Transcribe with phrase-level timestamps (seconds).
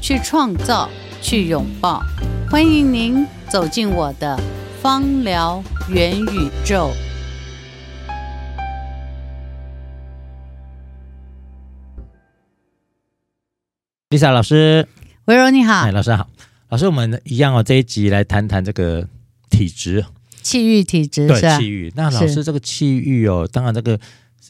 [0.00, 0.88] 去创造，
[1.20, 2.02] 去拥抱，
[2.48, 4.38] 欢迎您走进我的
[4.80, 6.92] 芳疗元宇宙。
[14.10, 14.88] Lisa 老师，
[15.26, 16.28] 维柔你好，哎，老师好，
[16.68, 19.06] 老师，我们一样哦，这一集来谈谈这个
[19.50, 20.04] 体质，
[20.42, 21.92] 气郁体质，对，气郁。
[21.94, 23.98] 那老师，这个气郁哦，当然这个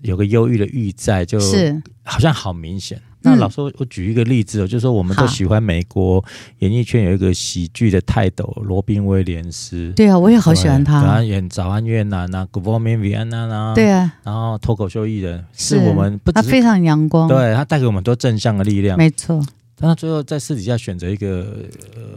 [0.02, 1.82] 有个忧郁的郁在，就是。
[2.04, 3.02] 好像好明显。
[3.20, 6.24] 那老师，我举一个例子哦，就是说我们都喜欢美国
[6.60, 9.92] 演艺圈有一个喜剧的泰斗罗宾威廉斯。
[9.96, 11.02] 对啊，我也好喜欢他。
[11.04, 13.74] 他演《早安越南》啊，《Good Morning Vietnam》啊。
[13.74, 14.14] 对啊。
[14.22, 16.30] 然后脱口秀艺人，是我们不。
[16.30, 17.26] 他非常阳光。
[17.28, 18.96] 对，他带给我们很多正向的力量。
[18.96, 19.44] 没错。
[19.74, 21.64] 但他最后在私底下选择一个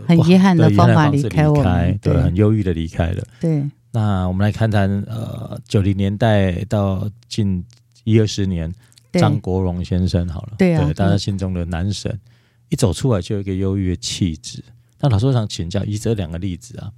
[0.07, 3.23] 很遗憾的方法离开我们，对，很忧郁的离开了。
[3.39, 3.63] 对。
[3.91, 7.65] 那我们来看谈呃，九零年代到近
[8.03, 8.71] 一二十年。
[9.13, 12.19] 张国荣先生好了，对啊，对大家心中的男神，
[12.69, 14.63] 一走出来就有一个忧郁的气质。
[14.99, 16.91] 那老师我想请教，以这两个例子啊，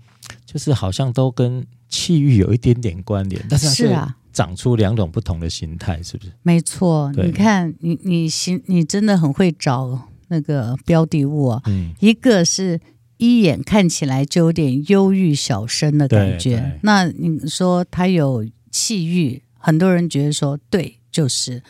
[0.45, 6.31] 就是好像都跟气郁有一点点关联，但是是啊，长出两种不同的形态，是不是？
[6.44, 12.80] 没错，你看你你心你真的很会找那个标的物啊，嗯，一个是
[13.17, 21.64] 一眼看起来就有点忧郁小生的感觉，那你说他有气郁，很多人觉得说对，就是。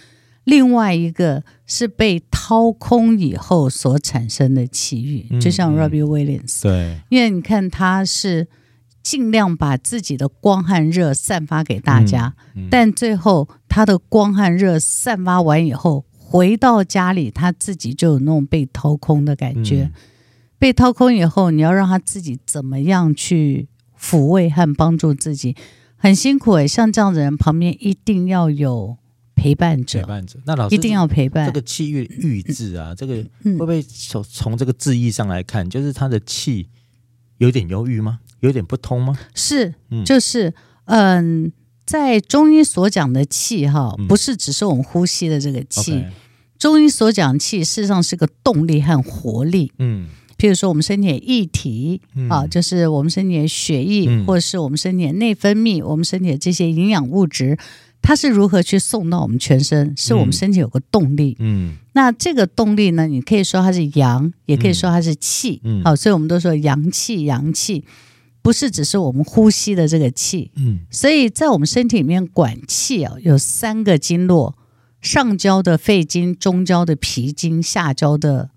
[0.46, 8.48] 另外一个是被掏空以后所产生的奇遇，嗯、就像 Robbie Williams，对，因为你看他是
[9.02, 19.84] 尽量把自己的光和热散发给大家，嗯嗯、但最后他的光和热散发完以后，回到家里他自己就有那种被掏空的感觉。
[19.84, 19.92] 嗯、
[20.60, 25.56] 被掏空以后，你要让他自己怎么样去抚慰和帮助自己，
[25.96, 26.68] 很辛苦诶。
[26.68, 28.98] 像这样的人旁边一定要有。
[29.44, 31.46] 陪伴者，陪伴者，那老师一定要陪伴。
[31.46, 36.70] 这个气郁郁字啊，这个会不会从从这个字义上来看，就是他的气
[37.40, 38.22] 有点忧郁吗？
[38.40, 39.20] 有点不通吗？
[39.36, 40.54] 是，就是，
[40.86, 41.52] 嗯，
[41.86, 45.92] 在中医所讲的气哈，不是只是我们呼吸的这个气。
[45.92, 46.12] 嗯 okay、
[46.58, 49.74] 中医所讲气，事实上是个动力和活力。
[49.78, 52.00] 嗯，譬如说我们身体的液体
[52.30, 57.58] 啊，就是我们身体的血液，嗯、或者是我们身体的内分泌，我们身体的这些营养物质。
[58.04, 59.94] 它是如何去送到我们全身？
[59.96, 61.38] 是我们身体有个动力。
[61.40, 63.08] 嗯，嗯，那这个动力呢？
[63.08, 65.62] 你可以说它是阳，也可以说它是气。
[65.64, 67.86] 嗯，好，所以我们都说阳气，阳气
[68.42, 70.52] 不是只是我们呼吸的这个气。
[70.58, 74.54] 嗯，所以在我们身体里面管气啊，有三个经络：
[75.00, 78.50] 上焦的肺经，中焦的脾经，下焦的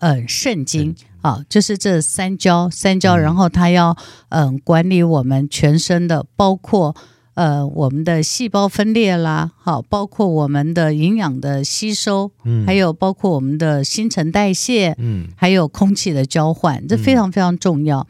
[0.00, 0.94] 呃肾经。
[1.22, 3.96] 啊，就是这三焦，三焦，然后它要
[4.28, 6.94] 嗯、呃、管理我们全身的，包括。
[7.34, 18.00] 呃，我们的细胞分裂啦，好，包括我们的营养的吸收，嗯，还有包括我们的新陈代谢，嗯，还有空气的交换，这非常非常重要。
[18.00, 18.06] 嗯，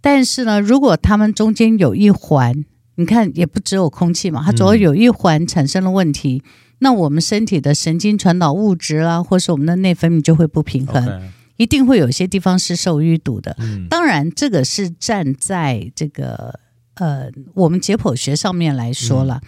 [0.00, 2.64] 但是呢，如果它们中间有一环，
[2.96, 6.50] 你看也不只有空气嘛，它主要有一环产生了问题，嗯，
[6.80, 13.54] 那我们身体的神经传导物质啦，或是我们的内分泌就会不平衡.一定会有些地方是受淤堵的。
[13.60, 16.58] 嗯，当然这个是站在这个。
[16.96, 19.40] 呃，我们解剖学上面来说了，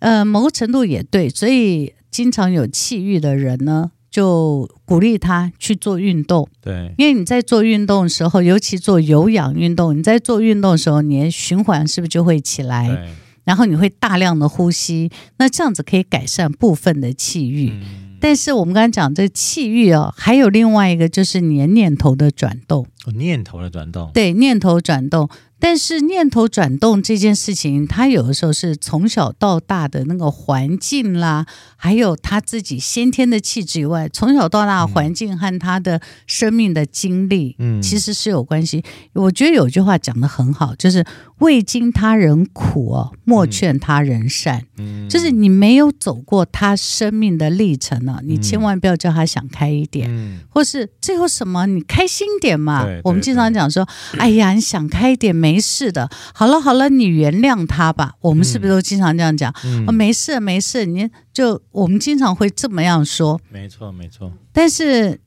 [0.00, 6.48] 嗯、呃，某个程度也对，所以经常有气郁的人呢，就鼓励他去做运动。
[6.60, 13.08] 对，因为你在做运动的时候，尤其做有氧运动，你在做运动的时候，你的循环是不是就会起来？
[13.44, 17.70] 然后你会大量的呼吸，那这样子可以改善部分的气郁。
[17.70, 22.86] 嗯、但是我们刚才讲这气郁哦，还有另外一个就是念念头的转动。
[23.04, 24.08] 哦，念头的转动。
[24.14, 25.28] 对，念头转动。
[25.64, 38.82] 但是念头转动这件事情，他有的时候是从小到大的那个环境啦，还有他自己先天的气质以外，从小到大环境和他的生命的经历，嗯，其实是有关系。
[39.12, 41.06] 我觉得有句话讲的很好，就是
[41.38, 44.64] 未经他人苦哦，莫劝他人善。
[44.78, 52.84] 嗯，就是你没有走过他生命的历程呢，你千万不要叫他想开一点，嗯，或是这有什么，你开心点嘛。
[53.04, 53.88] 我们经常讲说，
[54.18, 55.51] 哎呀，你想开一点没。
[55.52, 58.14] 没事的，好了好了，你原谅他吧。
[58.20, 59.54] 我们是不是都经常这样讲？
[59.64, 63.38] 嗯嗯、没事没事，你就我们经常会这么样说。
[63.50, 64.32] 没错没错。
[64.52, 65.20] 但是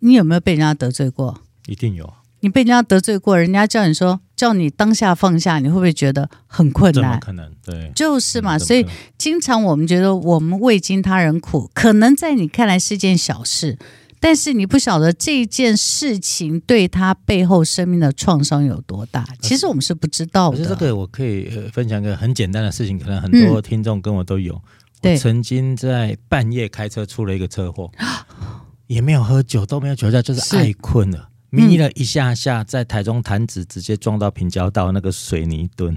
[0.00, 1.42] 你有没有被人家得罪过？
[1.66, 2.12] 一定有。
[2.40, 7.18] 你被人家得罪过，人家叫你说叫你当下放下，你会不会觉得很困难？
[7.18, 7.50] 可能？
[7.64, 8.56] 对，就是嘛。
[8.56, 8.86] 所以
[9.18, 13.76] 经常我们觉得我们未经他人苦，可能在你看来是件小事，
[14.20, 19.26] 但是你不晓得这件事情对他背后生命的创伤有多大。
[19.40, 20.58] 其实我们是不知道的。
[20.58, 24.60] 可是这个我可以分享一个很简单的事情，可能很多听众跟我都有。
[25.00, 27.90] 对、嗯，曾经在半夜开车出了一个车祸，
[28.88, 31.28] 也没有喝酒，都没有酒驾，就是爱困了。
[31.50, 35.96] 迷了一下下，在台中弹指直接撞到平交道那个水泥墩，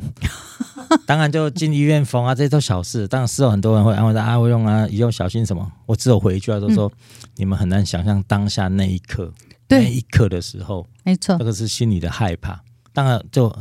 [1.06, 3.07] 当然就进医院缝啊，这些都小事。
[3.07, 5.69] 当然事后很多人会安慰他啊，我用啊，以后小心什么。
[5.86, 9.33] 我只有回一句话，都说、嗯、你们很难想象当下那一刻，
[9.68, 12.62] 那一刻的时候，没错，这个是心里的害怕。
[12.94, 13.54] 当然就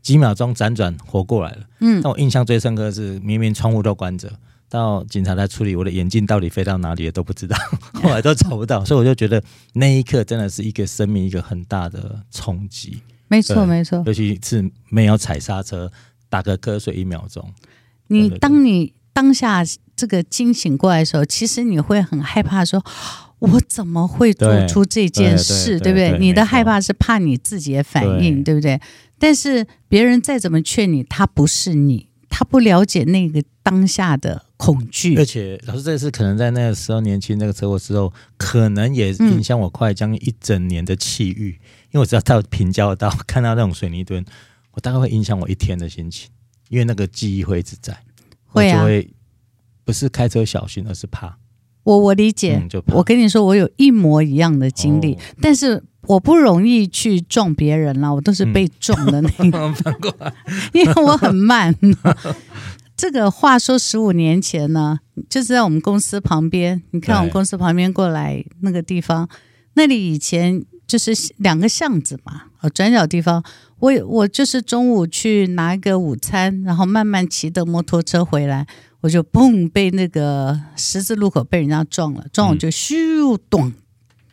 [0.00, 1.66] 几秒钟辗转活过来了。
[1.80, 4.32] 嗯，但我印象最深刻的是，明明窗户都关着。
[4.76, 7.56] 到警察来处理，我的眼镜到底飞到哪里了都不知道，
[8.02, 9.42] 后来都找不到， 所以我就觉得
[9.72, 13.00] 那一刻真的是一个生命一个很大的冲击。
[13.28, 15.90] 没错，没错，尤其是没有踩刹车，
[16.28, 17.50] 打个瞌睡一秒钟。
[18.08, 19.64] 你当你当下
[19.96, 22.84] 这个惊醒过来的时候，其实你会很害怕说，
[23.38, 26.18] 我怎么会做出这件事，对，不对，对？
[26.18, 28.80] 你的害怕是怕你自己的反应，对，对不对？
[29.18, 32.08] 但是别人再怎么劝你，他不是你。
[32.28, 44.24] 他不了解那个当下的恐惧，而且老师这次可能在那个时候年轻那个车祸之后，可能也影响我快将近一整年的气郁，嗯，因为我只要到平交道 看到那种水泥墩，
[44.72, 46.30] 我大概会影响我一天的心情，
[46.68, 47.96] 因为那个记忆会一直在，
[48.46, 49.08] 会啊，会
[49.84, 51.38] 不是开车小心，而是怕。
[51.82, 55.82] 我我理解，嗯，我跟你说，我有一模一样的经历，哦，但是。
[56.08, 59.28] 我不容易去撞别人了，我都是被撞的那
[59.98, 60.32] 个，嗯、
[60.72, 61.74] 因为我很慢。
[62.96, 69.28] 这个话说十五年前呢，就是在我们公司旁边，你看我们公司旁边过来那个地方，
[69.74, 72.44] 那里以前就是两个巷子嘛，
[72.74, 73.44] 转角地方。
[73.78, 78.66] 我我就是中午去拿一个午餐，然后慢慢骑的摩托车回来，
[79.02, 83.72] 我就砰被那个十字路口被人家撞了，撞我就咻咚。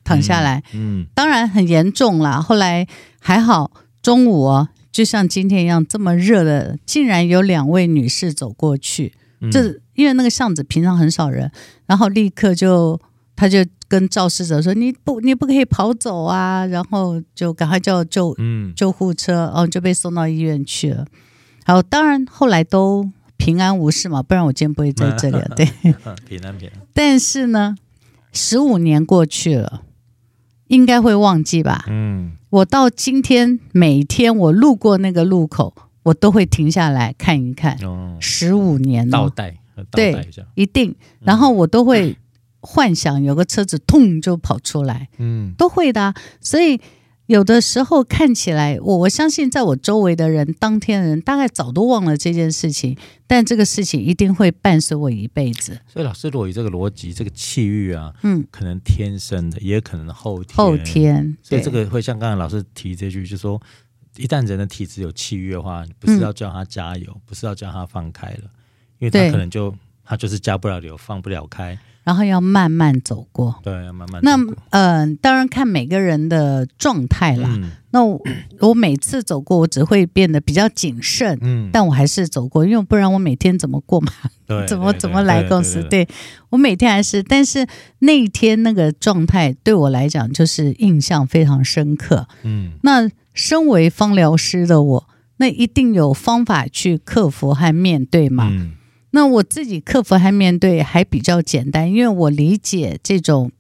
[0.06, 2.42] 躺下来，嗯，当然很严重啦。
[2.42, 2.86] 后来
[3.22, 3.72] 还好，
[4.02, 9.12] 中午哦，就像今天一样这么热的，竟然有两位女士走过去。
[9.52, 11.52] 这、嗯、因为那个巷子平常很少人，
[11.88, 12.98] 然后立刻就
[13.36, 18.34] 他就跟肇事者说：“你不，你不可以跑走啊！”然后就赶快叫救
[18.76, 21.06] 救护车，然后就被送到医院去了。
[21.66, 25.52] 好，当然后来都平安无事嘛，不然我今天不会在这里了。
[25.56, 25.66] 对，
[26.30, 26.82] 平安平安。
[26.94, 27.76] 但是呢，
[28.32, 29.82] 十五年过去了。
[30.74, 31.86] 应该会忘记吧？
[31.88, 37.78] 嗯，我到今天每天我路过那个路口，我都会停下来看一看。
[37.84, 40.96] 哦，十五年了，倒带，倒带一下，对，一定。
[41.22, 42.18] 然后我都会
[42.60, 46.14] 幻想有个车子痛就跑出来，嗯，都会的啊。
[46.42, 46.82] 所以。
[47.28, 55.80] 有的时候看起来，我我相信在我周围的人，当天的人大概早都忘了这件事情，但这个事情一定会伴随我一辈子。
[55.88, 60.58] 所以老师，如果以这个逻辑，这个气郁啊，嗯，可能天生的，也可能后天。
[60.58, 63.62] 后天，所以这个会像刚才老师提这句，就是说，
[64.18, 68.52] 一旦人的体质有气郁的话，不是要叫他加油，嗯，不是要叫他放开了，
[69.00, 69.74] 因为他可能就
[70.04, 71.78] 他就是加不了流，放不了开。
[72.04, 74.22] 然后要慢慢走过，对，要慢慢走过。
[74.22, 74.36] 那
[74.72, 77.48] 嗯、呃，当然看每个人的状态啦。
[77.50, 78.22] 嗯、那我，
[78.60, 81.40] 我每次走过，我只会变得比较谨慎。
[81.42, 84.12] 嗯，但我还是走过，因为不然我每天怎么过嘛？
[84.46, 85.82] 对，怎么怎么来公司？
[85.84, 86.06] 对，
[86.50, 87.66] 我每天还是，但是
[88.00, 92.28] 那一天那个状态对我来讲就是印象非常深刻。
[92.42, 98.50] 嗯，那身为芳疗师的我，那一定有方法去克服和面对嘛。
[98.52, 98.74] 嗯
[99.16, 103.52] 那我自己克服和面对还比较简单，因为我理解这种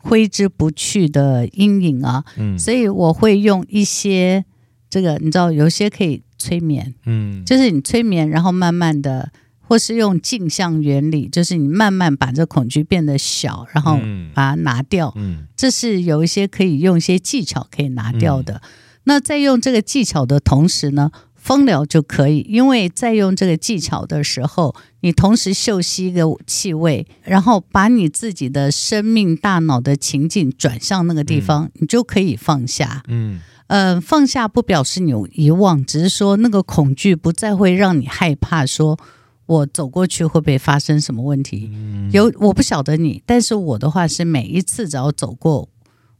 [0.00, 4.46] 挥之不去的阴影啊，嗯，所以我会用一些
[4.88, 9.30] 这个，你知道，有些可以催眠，嗯，就是你催眠，然后慢慢的，
[9.60, 13.98] 或是用镜像原理，就是你慢慢把这恐惧变得小，然后
[14.32, 18.62] 把它拿掉，嗯，这是有一些可以用一些技巧可以拿掉的。
[19.04, 21.10] 那在用这个技巧的同时呢，
[21.44, 33.02] 芳疗就可以，因为在用这个技巧的时候，你同时嗅吸一个气味，然后把你自己的生命、大脑的情境转向那个地方，嗯、你就可以放下。
[33.08, 38.64] 嗯，呃，放下不表示你有遗忘，只是说那个恐惧不再会让你害怕。
[38.64, 38.98] 说
[39.44, 41.70] 我走过去会不会发生什么问题？
[41.74, 45.68] 嗯、有我不晓得你，但是我的话是每一次只要走过，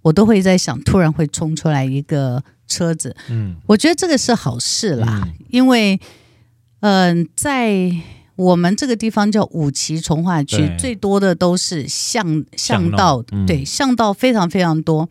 [0.02, 2.44] 我都会在想，突然会冲出来一个。
[2.66, 6.00] 车子，嗯，我觉得这个是好事啦，嗯、因为，
[6.80, 7.92] 嗯、呃，在
[8.36, 15.08] 我们这个地方叫五期从化区，最多的都是巷巷道，嗯、对，巷道非常非常多。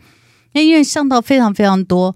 [0.53, 2.15] 那因为巷道非常非常多，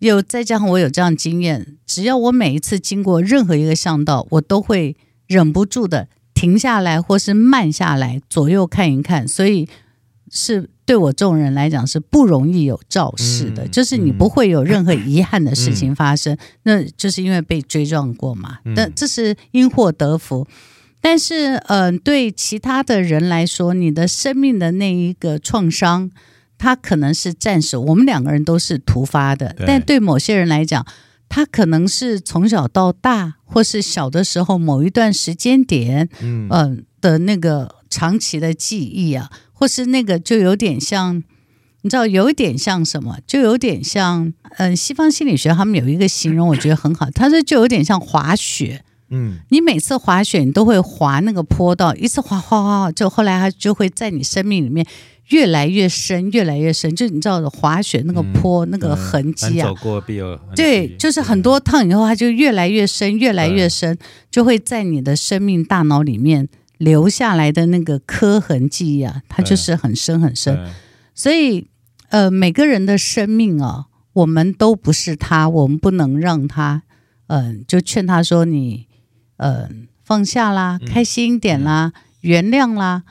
[0.00, 9.68] 有再加上我有这样经验，只要我每一次经过任何一个巷道，我都会忍不住的停下来或是慢下来，左右看一看，所以
[10.34, 10.68] 是。
[10.86, 18.58] 对我这种人来讲是不容易有肇事的，嗯、就是你不会有任何遗憾的事情发生，嗯、那就是因为被追撞过嘛。
[18.76, 20.46] 但、嗯、这是因祸得福。
[21.00, 26.10] 但是，嗯、呃，对其他的人来说，你的生命的那一个创伤，
[26.58, 27.78] 它可能是暂时。
[27.78, 30.86] 我们两个人都是突发的，对但对某些人来讲，
[31.30, 39.30] 他可能是从小到大，或是小的时候某一段时间点，嗯、呃，的那个长期的记忆啊。
[39.56, 41.22] 或是那个就有点像，
[41.82, 43.18] 你知道，有一点像什么？
[43.26, 44.26] 就有点像，
[44.58, 47.08] 嗯、呃，西方心理学他们有一个形容，我觉得很好。
[47.10, 54.84] 他说就有点像滑雪，嗯，你每次滑雪，你都会滑那个坡道，一次滑滑滑，就后来它就会在你生命里面
[55.28, 56.94] 越来越深，越来越深。
[56.94, 63.96] 就你知道的，滑雪那个坡、嗯、那个痕迹啊，走过必有对，就是很多趟以后，它就越来越深，越来越深，
[64.30, 66.48] 就会在你的生命大脑里面。
[66.78, 70.58] 留下来的那个刻痕记忆啊，它就是很深很深，
[71.14, 71.68] 所以
[72.08, 76.82] 呃，每个人的生命啊，我们都不是他，我们不能让他，
[77.28, 78.86] 嗯、呃，就劝他说你，
[79.36, 79.68] 呃，
[80.04, 83.04] 放下啦，开心一点啦，嗯、原谅啦。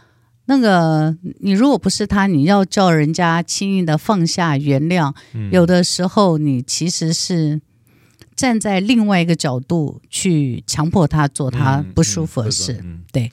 [0.45, 7.61] 那个你如果不是他，你要叫人家轻易的放下原谅，嗯、有的时候你其实是
[8.35, 13.31] 站在另外一个角度去强迫他做他不舒服的事，嗯嗯嗯、对。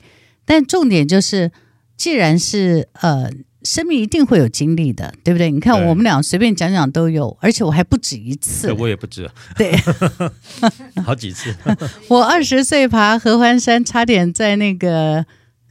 [0.53, 1.49] 但重点就是，
[1.95, 3.31] 既然是呃，
[3.63, 5.49] 生命一定会有经历的，对不对？
[5.49, 8.69] 你看我们俩随便讲讲都有，而且我还不止一次。
[8.73, 9.73] 我也不止，对，
[11.05, 11.55] 好几次。
[12.09, 15.25] 我二十岁爬合欢山，差点在那个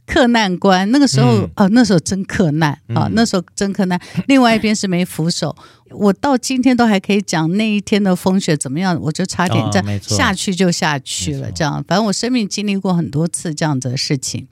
[0.07, 4.01] 克难关，那个时候、嗯、哦，那时候真克难啊，那时候真克难。
[4.27, 5.55] 另外一边是没扶手，
[5.91, 11.51] 我到今天都还可以讲那一天的风雪怎么样，我就差点在、哦、下去就下去了。
[11.51, 14.47] 这样，反正我生命经历过很多次这样子的事情。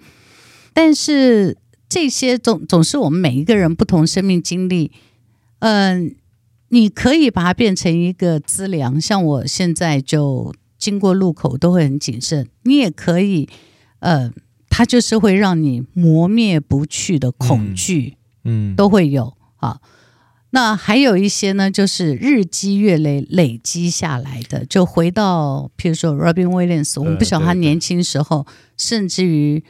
[0.74, 1.58] 但是
[1.90, 4.92] 这些总总是我们每一个人不同生命经历，
[5.60, 6.16] 嗯、呃，
[6.70, 12.48] 你可以把它变成一个资粮，像我现在就经过路口都会很谨慎。
[12.64, 13.50] 你也可以，
[14.00, 14.32] 呃，
[14.70, 19.82] 它就是会让你磨灭不去的恐惧，嗯，嗯都会有啊。
[20.52, 28.46] 那还有一些呢，就是日积月累累积下来的，就回到譬如说 Robin Williams，我们不晓得他年轻时候，
[28.78, 29.64] 甚至于。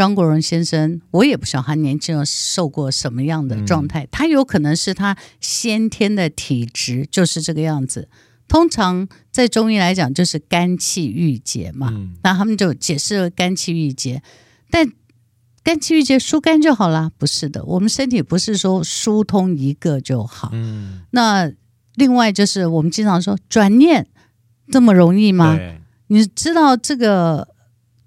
[0.00, 8.08] 张国荣先生，我也不晓得他年轻时候受过什么样的状态，嗯、他有可能是他先天的体质就是这个样子。
[8.48, 14.22] 通常在中医来讲，就是肝气郁结嘛，嗯、那他们就解释了肝气郁结。
[14.70, 14.90] 但
[15.62, 17.10] 肝气郁结疏肝就好啦？
[17.18, 20.48] 不是的，我们身体不是说疏通一个就好。
[20.54, 21.52] 嗯、那
[21.96, 24.06] 另外就是我们经常说转念
[24.72, 25.58] 这么容易吗？
[26.06, 27.48] 你知道这个？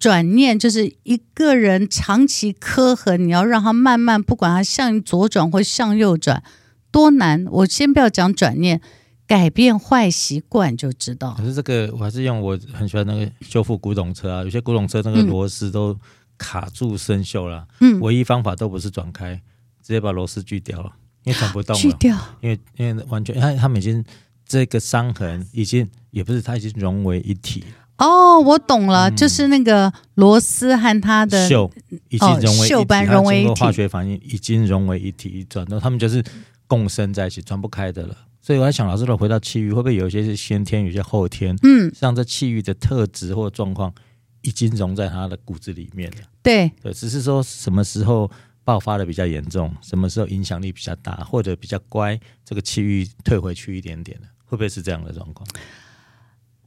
[0.03, 6.43] 转念就是一个人长期磕痕，你要让他慢慢，不管他向左转或向右转，
[6.91, 7.45] 多难。
[7.49, 8.81] 我先不要讲转念，
[9.25, 11.35] 改变坏习惯就知道。
[11.37, 15.97] 可是这个我还是用我很喜欢那个修复古董车啊，有些古董车那个螺丝都
[16.37, 19.35] 卡住生锈了，嗯，唯一方法都不是转开，
[19.81, 20.91] 直接把螺丝锯掉了，
[21.23, 21.79] 因为转不动了。
[21.81, 24.03] 锯掉，因为因为完全他他们已经
[24.45, 27.67] 这个伤痕已经也不是，它已经融为一体了。
[28.03, 31.71] 哦，我懂了，嗯、就是那个螺丝和它的锈
[32.09, 36.23] 已经融为一体，哦、它经过化学反应已经融为一体，转到他们就是
[36.67, 38.15] 共生在一起，转不开的了。
[38.41, 41.55] 所以我在想，老师，如果回到气郁，会不会有一些是先天，有些后天？
[41.63, 43.93] 嗯，像这气郁的特质或状况
[44.41, 46.17] 已经融在他的骨子里面了。
[46.41, 48.29] 对对，只是说什么时候
[48.65, 55.47] 爆发的比较严重，什么时候影响力比较大，或者比较乖，这个气郁退回去一点点的，会不会是这样的状况？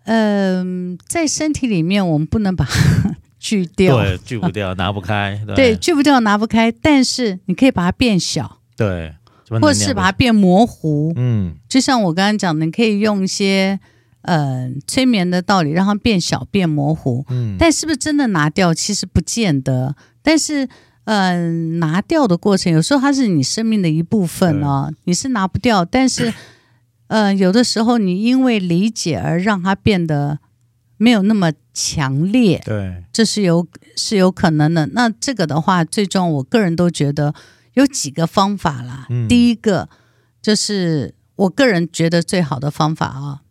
[0.07, 6.73] 嗯、呃，在身体里面，我们不能把它 锯掉，对，锯不掉， 拿不开，对，对，锯不掉，拿不开。
[6.73, 9.15] 但是你可以把它变小，对，
[9.61, 13.79] 或是把它变模糊，嗯，就像我刚刚讲的，你可以用一些
[14.23, 17.25] 呃催眠的道理，让它变小、变模糊。
[17.29, 18.73] 嗯，但是不是真的拿掉？
[18.73, 19.95] 其实不见得。
[20.23, 20.65] 但是，
[21.05, 26.33] 嗯、呃，拿掉的过程，有时候它是你生命的一部分哦，你是拿不掉，但是。
[27.09, 30.39] 呃，有的时候你因为理解而让它变得
[30.97, 34.87] 没有那么强烈，对，这是有是有可能的。
[34.87, 37.35] 那这个的话，最终我个人都觉得
[37.75, 39.07] 有几个方法啦。
[39.11, 39.89] 嗯，第一个
[40.41, 43.43] 就是我个人觉得最好的方法啊，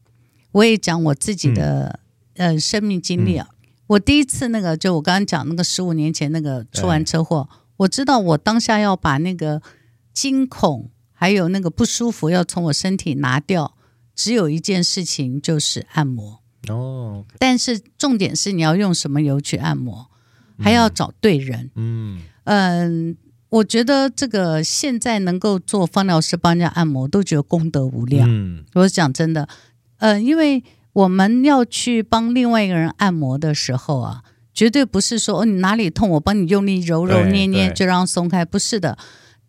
[0.52, 2.00] 我也讲我自己的、
[2.36, 3.48] 嗯、呃生命经历啊。
[3.88, 7.48] 我第一次那个，就我刚刚讲那个十五年前那个出完车祸，
[7.78, 9.62] 我知道我当下要把那个
[10.12, 13.74] 惊恐还有那个不舒服要从我身体拿掉，
[14.16, 17.26] 只有一件事情就是按摩哦。
[17.40, 20.12] 但是重点是你要用什么油去按摩，
[20.60, 21.72] 还要找对人。
[21.74, 23.16] 嗯嗯、
[23.50, 28.30] 呃，我觉得这个现在能够做芳疗师帮人家按摩，都觉得功德无量。
[28.30, 29.50] 嗯，我讲真的，
[29.98, 30.64] 呃，因为。
[30.96, 38.98] 我们要去帮另外一个人按摩的时候啊，绝对不是说哦，你哪里痛，我帮你用力揉揉捏捏就让松开，不是的。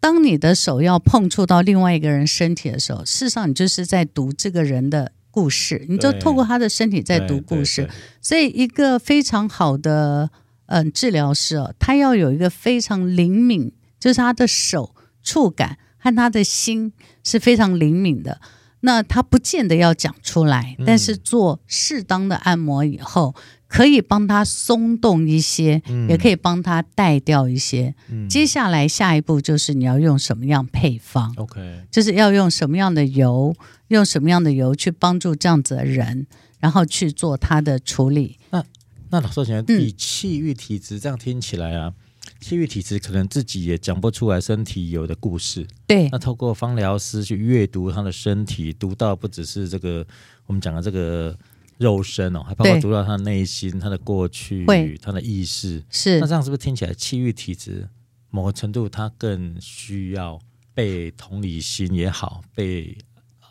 [0.00, 7.90] 当你的手要碰触到另外一个人身体的时候，事实上你就是在读这个人的故事，你就透过他的身体在读故事。
[8.20, 10.30] 所以，一个非常好的
[10.66, 16.92] 嗯、呃、治疗师哦，他要有一个非常灵敏，就是他的手触感和他的心
[17.24, 18.40] 是非常灵敏的。
[18.80, 27.94] 那他不见得要讲出来，但是做适当的按摩以后，嗯、可以帮他松动一些，嗯、也可以帮他带掉一些。
[28.08, 33.54] 嗯、接下来下一步就是你要用什么样配方？OK，就是要用什么样的油，
[33.88, 36.26] 用什么样的油去帮助这样子的人，
[36.60, 38.38] 然后去做他的处理。
[38.50, 38.64] 那
[39.10, 41.92] 那老师，觉得以气郁体质这样听起来啊。
[42.40, 46.08] 气郁体质可能自己也讲不出来身体有的故事，对。
[46.10, 50.06] 那透过芳疗师去阅读他的身体，读到不只是这个
[50.46, 51.36] 我们讲的这个
[51.78, 54.66] 肉身哦，还包括读到他的内心、他的过去、
[55.02, 55.82] 他的意识。
[55.90, 56.20] 是。
[56.20, 57.88] 那这样是不是听起来气郁体质
[58.30, 60.38] 某个程度他更需要
[60.74, 62.96] 被同理心也好，被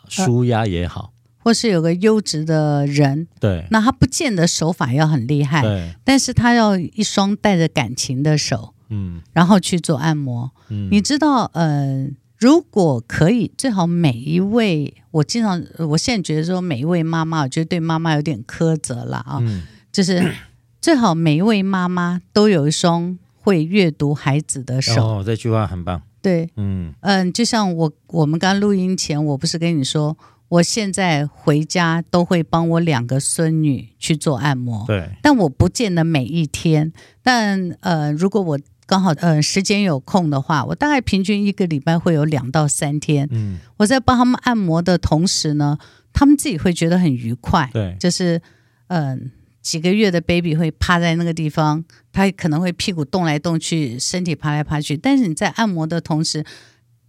[0.08, 1.00] 舒压也好？
[1.02, 1.10] 呃
[1.46, 20.32] 或是有个优质的人，对，那他不见得手法要很厉害，对，但是他要一双带着感情的手，嗯，然后去做按摩，嗯，你知道，呃，如果可以，最好每一位，我经常，我现在觉得说每一位妈妈，我觉得对妈妈有点苛责了啊，嗯，就是
[20.80, 26.92] 最好每一位妈妈都有一双会阅读孩子的手，哦，这句话很棒，对，嗯。
[27.00, 30.16] 嗯，就像我我们刚录音前，我不是跟你说。
[30.48, 36.92] 我现在回家都会帮我两个孙女去做按摩，对，但我不见得每一天。
[37.20, 43.28] 但呃，如果我刚好呃时间有空的话，我大概平均一个礼拜会有两到三天。
[43.30, 45.76] 嗯，我在帮他们按摩的同时呢，
[46.12, 47.68] 他们自己会觉得很愉快。
[47.72, 48.40] 对，就是
[48.86, 49.18] 嗯、呃，
[49.60, 54.96] 几个月的 baby 会趴在那个地方，他可能会屁股动来动去，身体爬来爬去。
[54.96, 56.44] 但是你在按摩的同时，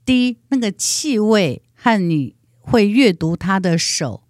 [0.04, 2.36] 第一那个气味和你。
[2.70, 4.24] 会阅读他的手，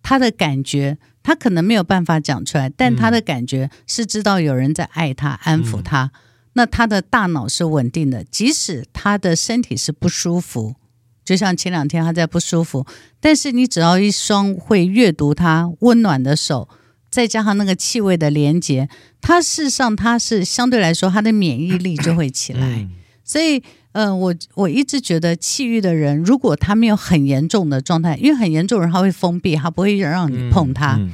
[0.00, 6.04] 他的感觉，他可能没有办法讲出来，但他的感觉是知道有人在爱他、安抚他。
[6.04, 6.10] 嗯、
[6.54, 10.74] 那他的大脑是稳定的，即使他的身体是不舒服，
[11.24, 12.86] 就像前两天他在不舒服，
[13.20, 16.68] 但是你只要一双会阅读他温暖的手，
[17.10, 18.88] 再加上那个气味的连接，
[19.20, 22.90] 他事实上他是相对来说他的免疫力就会起来，嗯、
[23.24, 23.62] 所以。
[23.92, 30.94] 嗯、呃，我我一直觉得气郁的人，如果他没有很严重的状态，因为很严重的人他会封闭，他不会让你碰他。
[30.94, 31.12] 嗯嗯、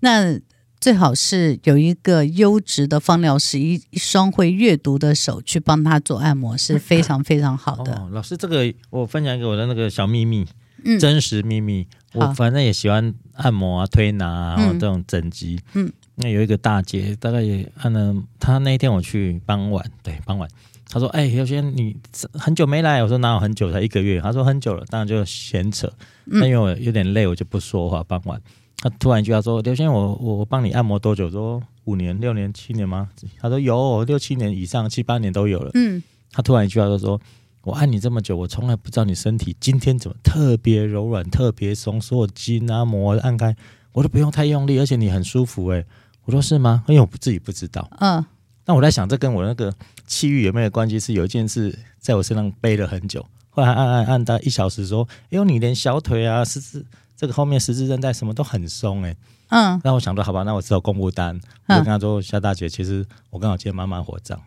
[0.00, 0.40] 那
[0.86, 7.92] 最好是有一个优质的芳疗师，一一双会阅读的手去帮他做按摩，是非常非常好的。
[7.92, 10.46] 哦、老师，这个我分享给我的那个小秘密，
[10.84, 11.84] 嗯、真实秘密。
[12.12, 15.58] 我反正也喜欢按摩啊、推拿啊，然后这种整脊。
[15.74, 20.48] 嗯，那有一个大姐，大概也按了，她那一天我去傍晚，对，傍晚。
[20.88, 21.96] 她说：“哎、欸，刘轩，你
[22.32, 23.72] 很久没来。”我说：“哪有很久？
[23.72, 25.92] 才一个月。”她说：“很久了。”当然就闲扯。
[26.26, 28.04] 那因为我有点累，我就不说话。
[28.04, 28.40] 傍晚，
[28.78, 33.08] 他突然一句话说：“刘先生，我我帮你按摩多久？”说：“五年、六年、七年吗？”
[33.40, 36.02] 他说：“有六七年以上，七八年都有了。”嗯。
[36.32, 37.18] 他突然一句话就说
[37.64, 43.56] ：“我按你这么久，我从来不知道你身体今天怎么特别柔软、特别松，所有筋啊、膜按开，
[43.92, 45.84] 我都不用太用力，而且你很舒服。”哎，
[46.24, 47.88] 我说：“是吗？”因为我自己不知道。
[48.00, 48.24] 嗯。
[48.66, 49.72] 那我在想，这跟我那个
[50.06, 51.00] 气郁有没有关系？
[51.00, 56.84] 是有一件事在我身上背了很久，后来按按按到一小时，说：“哎呦，你连小腿啊、十字
[57.16, 59.16] 这个后面十字韧带什么都很松。”哎，
[59.48, 59.80] 嗯。
[59.82, 61.40] 那我想到，好吧，那我只有公布单。
[61.66, 64.40] 我就跟他说：“夏大姐，其实我刚好今天妈妈火葬。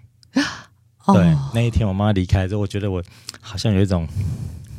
[1.05, 3.03] 哦”对，那一天我妈妈离开之后，我觉得我
[3.41, 4.08] 好像有一种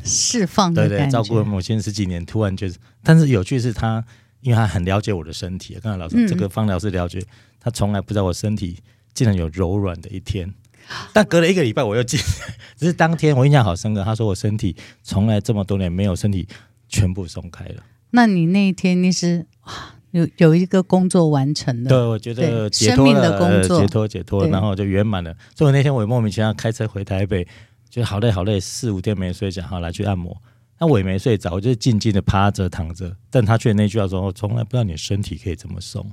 [0.05, 0.73] 释放。
[0.73, 4.05] 对对，照顾了母亲十几年，突然觉得，但是有趣是她，
[4.41, 5.79] 因为她很了解我的身体。
[5.83, 7.23] 刚才老师、嗯、这个方疗师了解，
[7.59, 8.79] 她从来不知道我身体。
[9.13, 10.55] 竟然有柔软的一天，
[11.13, 12.19] 但隔了一个礼拜我又进，
[12.79, 14.05] 只是当天我印象好深刻。
[14.05, 16.47] 他说我身体从来这么多年没有身体
[16.91, 17.83] 全部松开了。
[18.11, 19.47] 那你那一天你是
[20.11, 21.89] 有有一个工作完成的？
[21.89, 25.35] 对，我觉得解脱了，呃、解脱解脱，然后就圆满了。
[25.57, 27.47] 所以那天我也莫名其妙开车回台北，
[27.89, 30.37] 就好累好累，四五天没睡觉，好来去按摩。
[30.79, 33.17] 那我也没睡着，我就静静的趴着躺着。
[33.31, 36.05] 但他却那句话说：“我从来不知道你的身体可以这么松。”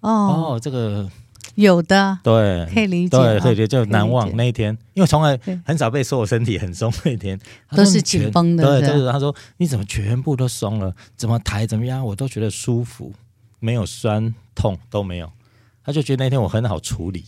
[0.00, 1.10] 哦，哦，这个。
[1.54, 7.38] 有的，对，可以理解，对，可以理解，就难忘那一天，因为从来很少被说我身体很松那一天，
[7.76, 13.12] 都是紧绷的，对，就是他说你怎么全部都松了，怎么抬怎么样，我都觉得舒服，
[13.58, 15.30] 没有酸痛都没有，
[15.84, 17.24] 他就觉得那天我很好处理。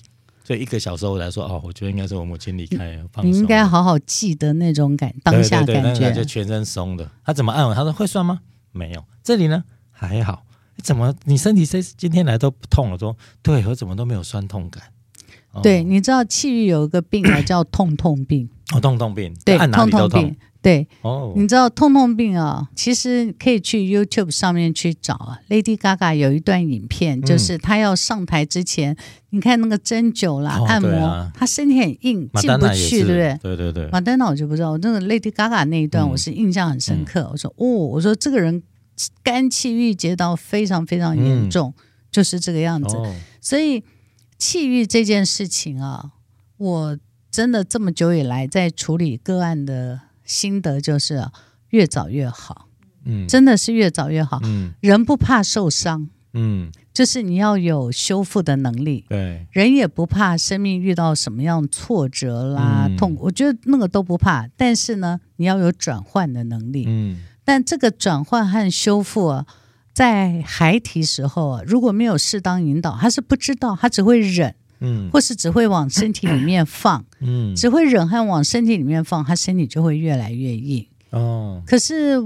[0.47, 3.33] 对一个小时后来说，哦，我觉得应该是我母亲离开，放松。
[3.33, 7.09] 你应该好好记得那种感当下感觉，对对对，那、就全身松的。
[7.25, 7.73] 他怎么按我？
[7.73, 8.41] 他说会酸吗？
[8.73, 9.05] 没有。
[9.23, 10.43] 这里呢还好。
[10.83, 12.99] 怎么你身体这今天来都不痛了？
[12.99, 14.83] 说对，我怎么都没有酸痛感？
[15.53, 18.49] 哦、对，你知道气郁有一个病啊，叫痛痛病。
[18.73, 19.71] 哦，痛痛病，对，痛。
[19.73, 22.69] 痛痛病对，哦，你知道痛痛病啊？
[22.77, 25.41] 其实可以去 YouTube 上面去找啊。
[25.49, 28.95] Lady Gaga 有一段影片，嗯、就是她要上台之前，
[29.31, 33.39] 你看那个针灸啦、哦、按摩，啊、她身体很硬，进不去，对不对？
[33.43, 33.89] 对对对。
[33.91, 37.23] 马丹娜我就不知道，我那个 Lady Gaga 那一段我是印象很深刻。
[37.23, 38.63] 嗯、我说哦，我说这个人
[39.23, 42.97] 肝气郁结到非常非常严重，嗯、就是这个样子。
[42.97, 43.83] 哦、所以
[44.39, 46.13] 气郁这件事情啊，
[46.57, 46.99] 我
[47.31, 50.01] 真的这么久以来在处理个案的。
[50.23, 51.27] 心得就是
[51.71, 52.69] 越早越好，
[53.05, 54.39] 嗯，真的是越早越好。
[54.45, 59.05] 嗯，人不怕受伤，嗯，就是你要有修复的能力。
[59.09, 64.47] 对，人也不怕生命遇到什么样挫折啦、嗯、痛，我觉得那个都不怕。
[64.57, 66.85] 但是呢，你要有转换的能力。
[66.87, 69.47] 嗯，但这个转换和修复啊，
[69.93, 74.55] 在孩提时候啊，如果没有适当引导，他是不知道，他只会忍。
[74.83, 80.87] 嗯，或是只会往身体里面放，嗯，只会忍和往身体里面放，他身体就会越来越硬。
[81.11, 82.19] 哦，可是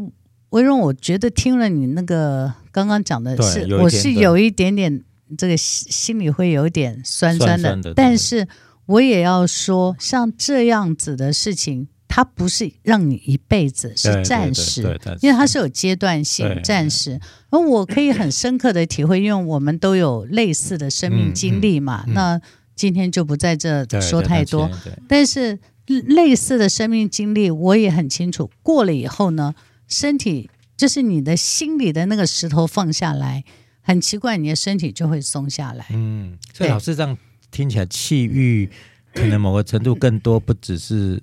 [0.51, 5.03] 唯荣，我觉得听了你那个刚刚讲的是，我是有一点点
[5.37, 8.47] 这个心里会有点酸酸的，酸酸的，但是
[8.87, 11.89] 我也要说，像这样子的事情。
[12.15, 14.83] 它不是让你一辈子，是暂时，
[15.21, 17.21] 因为它是有阶段性，暂时。
[17.51, 22.05] 而我可以很深刻的体会，因为我们都有类似的生命经历嘛。
[22.07, 22.41] 那
[22.77, 24.71] 今天就不在这说太多，
[25.09, 28.49] 但是类似的生命经历我也很清楚。
[28.63, 29.53] 过了以后呢，
[29.89, 33.43] 身体就是你的心里的那个石头放下来，
[33.81, 35.87] 很奇怪，你的身体就会松下来。
[35.91, 37.19] 嗯，所以老师这样
[37.51, 38.71] 听起来，气郁
[39.13, 41.21] 可能某个程度更多，不只是。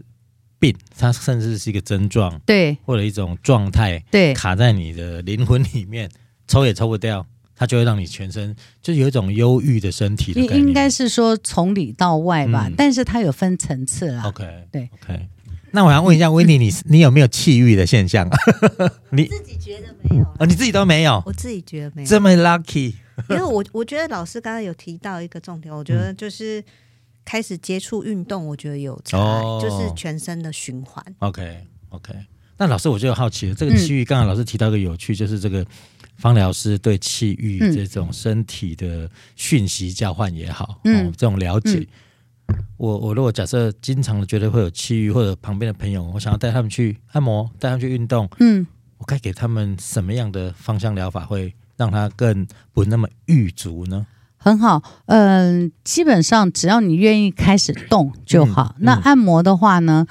[0.62, 6.08] 病，它甚至是一个症状，对，或者一种状态，对，卡在你的灵魂里面，
[6.47, 10.58] 抽也抽不掉，它就会让你全身就有一种忧郁的身体的感觉。
[10.58, 14.24] 应该是说从里到外吧，嗯、但是它有分层次啦。
[14.28, 15.28] OK，对，OK。
[15.71, 18.30] 那我想问一下威尼，你你有没有气郁的现象？
[19.10, 20.24] 你自己觉得没有？
[20.38, 21.24] 哦，你自己都没有？
[21.26, 22.08] 我自己觉得没有。
[22.08, 22.93] 这么 lucky？
[23.30, 26.60] 因为我我觉得老师刚刚有提到一个重点，我觉得就是。
[26.60, 26.63] 嗯
[27.23, 31.03] 开始接触运动，我觉得有差，哦、就是全身的循环。
[31.19, 32.13] OK OK，
[32.57, 35.65] 那老师我就好奇了，这个气郁，刚刚老师提到一个有趣，嗯、就是这个
[36.17, 41.88] 方疗师对气郁这种身体的讯息交换也好，嗯、哦，这种了解。
[42.47, 48.65] 嗯、我我如果假设经常的觉得会有气郁，或者旁边的朋友，我想要带他们去按摩，带他们去运动，嗯，
[48.97, 54.05] 我该给他们什么样的芳香疗法，会让他更不那么郁足呢？
[54.43, 58.75] 很好，嗯、呃，基本上只要你愿意开始动就好。
[58.80, 60.08] 那按摩的话呢，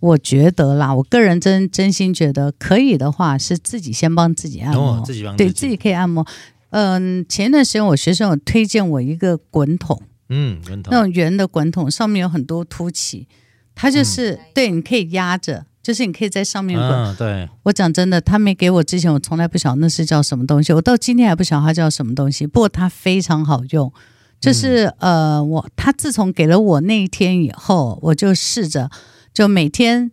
[0.00, 5.50] 我觉得啦，我个人真真心觉得可以的话，是自己先帮自己按摩，哦、自己帮自己。
[5.50, 6.26] 对自己可以按摩。
[6.70, 10.90] 嗯、呃，前一段时间我学生有推荐我一个滚筒，嗯，滚筒。
[10.90, 13.28] 那种圆的滚筒，上面有很多凸起，
[13.74, 15.66] 它就是、嗯、对，你可以压着。
[15.84, 16.90] 就是你可以在上面滚。
[16.90, 20.72] 嗯、对，我讲真的，他没给我之前，我从来不晓得那是叫什么东西。
[20.72, 22.46] 我到今天还不晓得它叫什么东西。
[22.46, 23.92] 不过它非常好用，
[24.40, 28.90] 就是、嗯、呃，我他自从给了我那一天以后，我就试着，
[29.34, 30.10] 就每天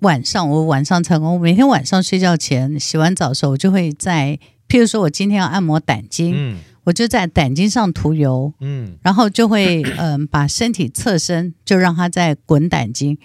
[0.00, 4.36] 晚上，我晚上成功，我每天晚上睡觉前洗完澡的时候，我就会在，
[4.68, 13.16] 譬如说我今天要按摩胆经，嗯、我就在胆经上涂油，嗯，然后就会嗯、呃、把身体侧身，就让它在滚胆经。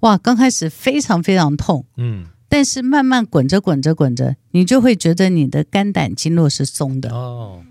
[0.00, 7.62] 哇，刚开始非常非常痛，嗯，但是慢慢滚着滚着滚着，你就会觉得你的肝胆经络是松的哦。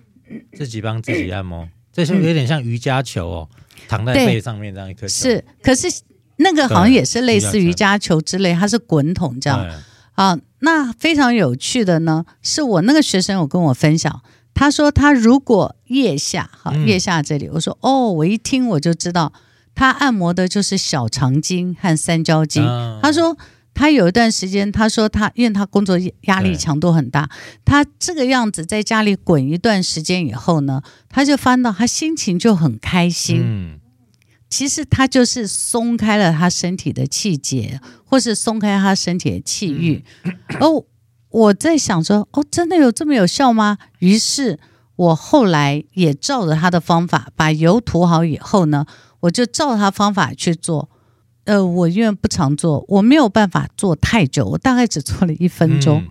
[0.54, 3.50] 自己帮自己按摩，这是有点像瑜伽球哦，
[3.88, 5.08] 躺在背上面这样一颗。
[5.08, 5.88] 是，可是
[6.36, 9.66] 那个好像也是类似瑜伽球之类，它是滚筒这样。
[10.16, 14.22] 啊，那非常有趣的呢，是我那个学生有跟我分享，
[14.54, 19.32] 他说他如果腋下，哈，腋下这里，我说哦，我一听我就知道。
[19.78, 22.64] 他按摩的就是小肠经和三焦经。
[22.64, 23.38] 啊、他说
[23.76, 27.30] 他有一段时间，他说他因为他工作压力强度很大，
[27.64, 33.40] 他这个样子在家里滚一段时间以后呢，他就翻到他心情就很开心。
[33.44, 33.80] 嗯、
[34.50, 40.04] 其实他就是松开了他身体的气节，或是松开他身体的气郁。
[40.24, 40.86] 嗯、 哦，
[41.30, 43.78] 我在想说，哦，真的有这么有效吗？
[44.00, 44.60] 于是。
[44.98, 48.88] 我后来也照着他的方法把油涂好以后呢，
[49.22, 50.90] 我就照他方法去做。
[51.46, 56.10] 呃，我因为不常做，我没有办法做太久，我大概只做了一分钟，嗯、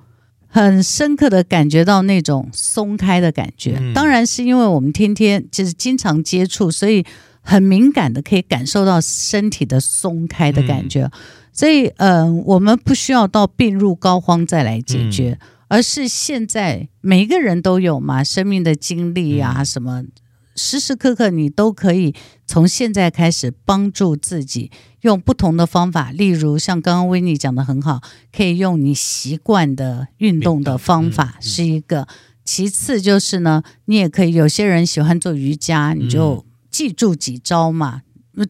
[0.49, 3.77] 很深刻的感觉到那种松开的感觉。
[3.79, 7.05] 嗯、当然是因为我们天天就是经常接触，所以
[7.43, 11.03] 很敏感的可以感受到身体的松开的感觉。
[11.03, 11.11] 嗯、
[11.53, 20.03] 所以，嗯、呃，我们不需要到病入膏肓再来解决，嗯、而是现在每一个人都有嘛，生命的经历啊什么。
[20.57, 22.15] 时时刻刻，你都可以
[22.47, 24.71] 从现在开始帮助自己，
[25.03, 28.01] 用不同的方法，例如像刚刚维尼讲的很好，
[28.35, 32.09] 可以用你习惯的运动的方法是一个。
[32.45, 38.03] 其次就是呢，你也可以，有些人喜欢做瑜伽，你就记住几招嘛，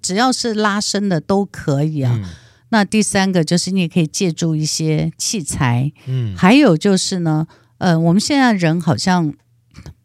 [0.02, 2.20] 只要是拉伸的都可以啊。
[2.68, 7.46] 那第三个就是你也可以借助一些器材，嗯，还有就是呢，
[7.78, 9.32] 呃，我们现在人好像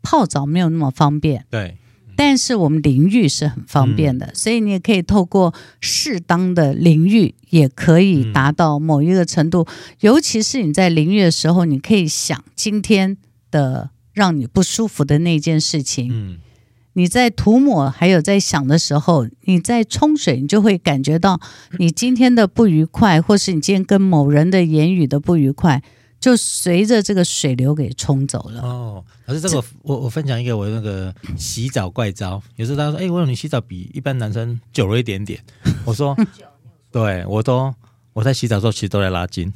[0.02, 1.78] 泡澡没有那么方便，对。
[2.24, 9.64] 但是我们淋浴是很方便的，嗯、所以你也可以透过适当的淋浴，也可以达到某一个程度。
[9.68, 13.18] 嗯、尤其是你在淋浴的时候，你可以想今天
[13.50, 16.10] 的让你不舒服的那件事情。
[16.12, 16.38] 嗯、
[16.94, 21.42] 你在涂抹还有在想的时候，你在冲水，你就会感觉到
[21.80, 25.82] 你今天的不愉快，或是你今天跟某人的言语的不愉快。
[26.22, 28.62] 就随着这个水流给冲走了。
[28.62, 32.42] 哦，可是这个我我，我分享一个我那个洗澡怪招。
[32.58, 35.44] 有时候他说：“哎、欸，我有你洗澡比一般男生久了一点点。
[35.84, 36.16] ”我说
[36.92, 37.74] ：“对，我都
[38.14, 39.52] 我在洗澡的时候其实都在拉筋。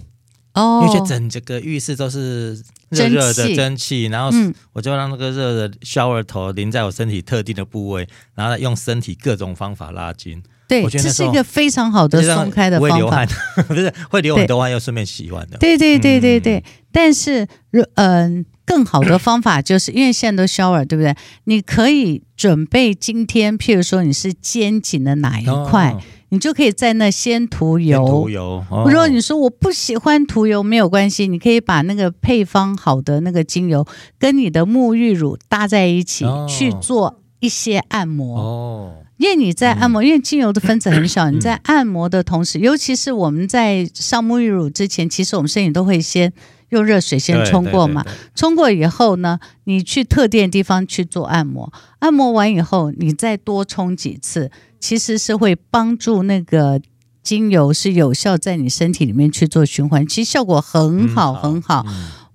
[0.55, 2.55] 哦，因为整这个浴室都是
[2.89, 4.35] 热热的蒸汽，然后
[4.73, 13.27] 我就让那个热的 shower 头淋在我身体特定的部位，然后用身体各种方法拉筋。”对，这是一个非常好的松开的方法，会流汗
[13.67, 15.57] 不是会流很多汗，又顺便洗完的。
[15.57, 21.15] 对对对对对，嗯、但是，嗯、呃，更好的方法 就是因为现在都 shower，对不对？
[21.43, 28.03] 你可以准备今天，譬如说你是肩颈的哪一块，哦、你就可以在那先涂油。
[28.07, 28.65] 涂油。
[28.71, 33.85] 如、哦、果你说我不喜欢涂油，没有关系，你可以把那个配方好的那个精油
[34.17, 38.39] 跟你的沐浴乳搭在一起、哦、去做一些按摩。
[38.39, 38.93] 哦。
[39.17, 46.33] 因为你在按摩，因为精油的分子很小，你 在按摩的同时，尤其是我们在上沐浴乳之前，其实我们身体都会先
[46.69, 48.05] 用热水先冲过嘛。
[48.35, 56.81] 冲过以后呢，你去特定的地方去做按摩，按摩完以后，你再多冲几次，其实是会帮助那个
[57.23, 61.85] 精油是有效在你身体里面去做循环，其实效果很好很好。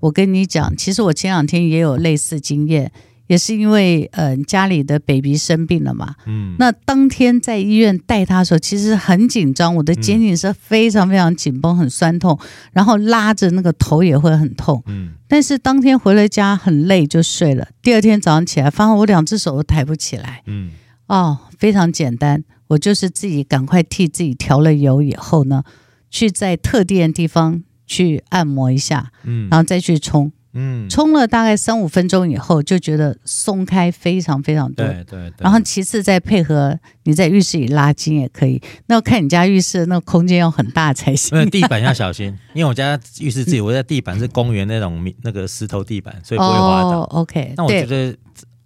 [0.00, 2.90] 我跟你讲，其实我前两天也有类似经验。
[3.30, 12.36] 也是因为，呃，家里的 baby 生病了嘛，嗯，那当天在医院带他的时候，其实很紧张，我的肩颈是非常非常紧绷，很酸痛，
[12.72, 20.72] 然后拉着那个头也会很痛，嗯，但是当天回了家很累就睡了，第二天早上起来发现我两只手都抬不起来，嗯，
[21.06, 25.62] 哦，非常简单，我就是自己赶快替自己调了油以后呢，
[26.10, 30.32] 去在特定的地方去按摩一下，嗯，然后再去冲。
[30.52, 34.84] 嗯，冲了大概三五分钟以后，就觉得松开非常非常多。
[34.84, 35.34] 对对对。
[35.38, 38.60] 然后其次再配合你在浴室里拉筋也可以。
[38.86, 41.48] 那要看你家浴室那个空间要很大才行。
[41.50, 47.00] 地板要小心，因为我家浴室自己， 我家地板是公园那种那个石头地板，所以不会滑倒。
[47.02, 47.54] 哦，OK。
[47.56, 48.16] 那我觉得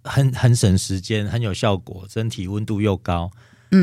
[0.03, 3.29] 很很省时间，很有效果，身体温度又高。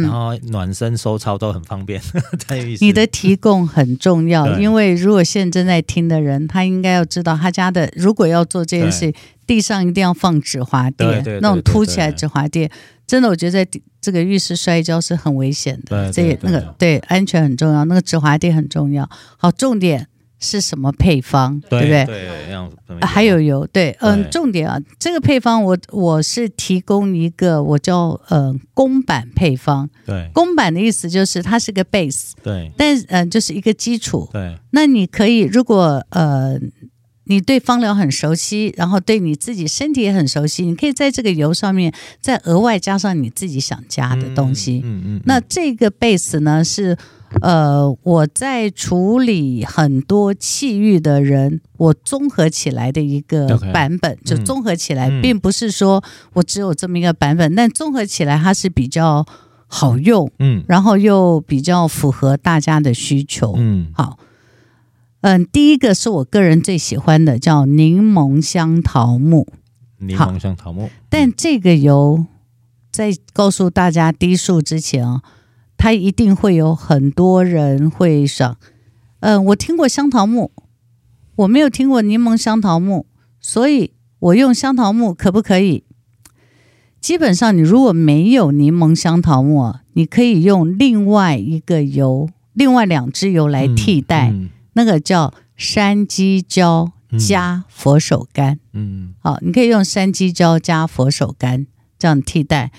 [0.01, 2.01] 然后暖身收操都很方便，
[2.81, 9.13] 你的提供很重要，因为如果现在正在听的人，他应该要知道他家的如果要做这件事，
[9.47, 12.71] 地上一定要放止滑垫，那种凸起来止滑垫，
[13.07, 19.09] 真的我觉得在这个浴室摔跤是很危险的，这也那个对安全很重要，那个止滑垫很重要。
[19.37, 20.09] 好，重点。
[20.43, 22.05] 是什么配方，对，对不对？
[22.05, 36.59] 对，对，还有油，对，嗯，重点啊，这个配方我我是提供一个我叫呃公版配方，对，公版的意思就是它是个 base，对，但嗯、呃、就是一个基础，对，那你可以如果呃
[37.25, 45.23] 你对芳疗很熟悉，然后对你自己身体也很熟悉，你可以在这个油上面再额外加上你自己想加的东西，嗯嗯，嗯嗯。
[45.25, 46.99] 那这个 base 呢是。
[47.41, 54.25] 呃，我在处理很多气郁的人，我综合起来的一个版本，Okay.
[54.25, 59.25] 就综合起来，嗯、并不是说我只有这么一个版本，嗯、但综合起来它是比较
[59.67, 64.19] 好用，嗯，然后又比较符合大家的需求，嗯，好，
[65.23, 69.47] 嗯，第一个是我个人最喜欢的，叫柠檬香桃木，
[69.99, 72.27] 柠檬香桃木，但这个油
[72.91, 75.23] 在告诉大家低速之前啊。
[75.83, 78.57] 它一定会有很多人会上，
[79.19, 80.53] 嗯、呃，我听过香桃木，
[81.35, 83.07] 我没有听过柠檬香桃木，
[83.41, 83.91] 所以
[84.21, 85.83] 我用香桃木可不可以？
[87.01, 98.59] 基本上，你如果没有柠檬香桃木，你可以用另外一个油，另外两支油来替代，嗯嗯、那个叫山鸡椒加佛手柑。
[98.73, 101.67] 嗯，好，你可以用山鸡椒加佛手柑
[101.99, 102.71] 这样替代，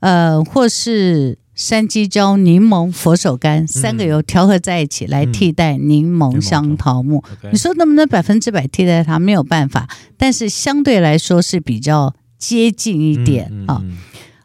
[0.00, 7.24] 呃，或是山鸡椒、柠檬、佛手柑三个油调和在一起来替代柠檬香桃木。
[7.50, 9.18] 你说能不能百分之百替代它？
[9.18, 12.14] 没有办法，但是相对来说是比较。
[12.38, 13.92] 接近一点啊、嗯嗯。
[13.92, 13.96] 哦，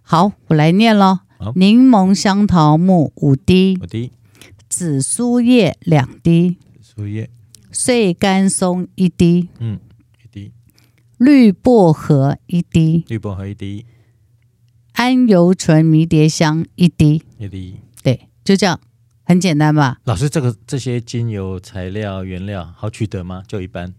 [0.01, 1.19] 好，我来念喽。
[1.55, 4.13] 柠檬香桃木五滴，五滴，
[4.69, 7.29] 紫苏叶两滴，苏叶，
[7.69, 9.77] 碎甘松一滴，嗯，
[10.23, 10.53] 一滴，
[11.17, 13.85] 绿薄荷一滴，绿薄荷一滴，
[15.01, 18.79] 桉油醇迷迭香一滴，一滴，对，就这样，
[19.23, 19.97] 很简单吧？
[20.03, 23.41] 老师，这个这些精油材料原料好取得吗？
[23.47, 23.91] 就一般，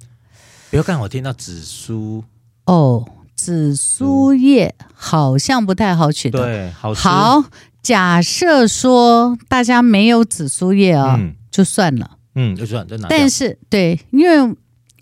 [0.71, 2.23] 不要看我听到紫苏。
[2.67, 3.05] 哦。
[3.35, 7.45] 紫苏叶好像不太好取得，对，好，好，
[7.83, 13.09] 假设说大家没有紫苏叶啊，嗯、就算了，嗯，就算，就拿。
[13.09, 14.57] 但是，对，因为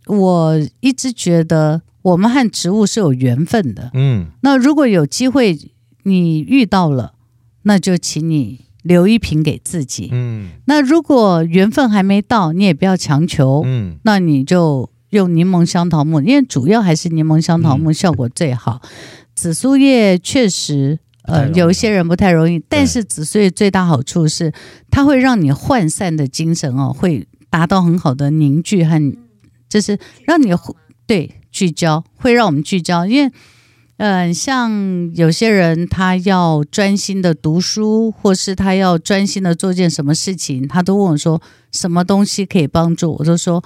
[0.06, 5.58] 我一直觉得我们和植物是有缘分的，嗯，那如果有机会
[6.04, 7.14] 你遇到了，
[7.62, 14.90] 那就请你留一瓶给自己，嗯，那如果缘分还没到，你也不要强求，嗯，那你就。
[15.10, 18.80] 用柠檬香桃木，因为主要还是柠檬香桃木效果最好。
[18.80, 18.88] 嗯、
[19.34, 24.52] 紫苏叶确实，呃，有一些人不太容易，但是紫苏叶最大好处是，
[24.88, 29.16] 它会让你涣散的精神哦，会达到很好的凝聚和，
[29.68, 30.52] 就是让你
[31.08, 33.04] 对聚焦，会让我们聚焦。
[33.04, 33.32] 因为，
[34.00, 43.16] 嗯、呃，像有些人他要专心的读书，或是他要专心的做件什么事情，他都问我说，什么东西可以帮助？
[43.18, 43.62] 我就说。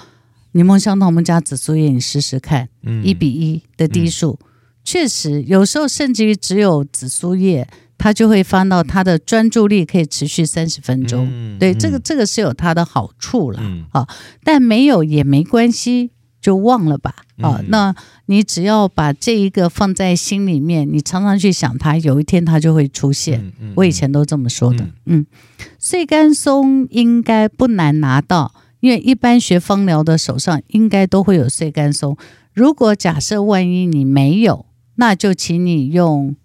[0.57, 2.69] 柠檬香桃木加紫苏叶，你试试看，
[3.03, 4.47] 一、嗯、比一的滴数，嗯、
[4.85, 7.67] 确实有时候甚至于只有紫苏叶，
[7.99, 11.27] 他就会翻到他的专注力可以持续三十分钟。
[11.29, 14.07] 嗯、对，这个这个是有它的好处了、嗯、啊，
[14.45, 16.13] 但没有也没关系，
[16.45, 17.57] 就忘了吧啊。
[17.59, 17.95] 嗯、那
[18.27, 23.41] 你只要把这一个放在心里面，你常常去想它，有一天它就会出现。
[23.41, 24.87] 嗯嗯、我以前都这么说的。
[25.07, 25.25] 嗯，
[25.79, 28.53] 碎甘松应该不难拿到。
[28.81, 32.19] 因为一般学芳疗的手上应该都会有碎甘松。
[32.53, 36.37] 如果假设万一你没有，那就请你用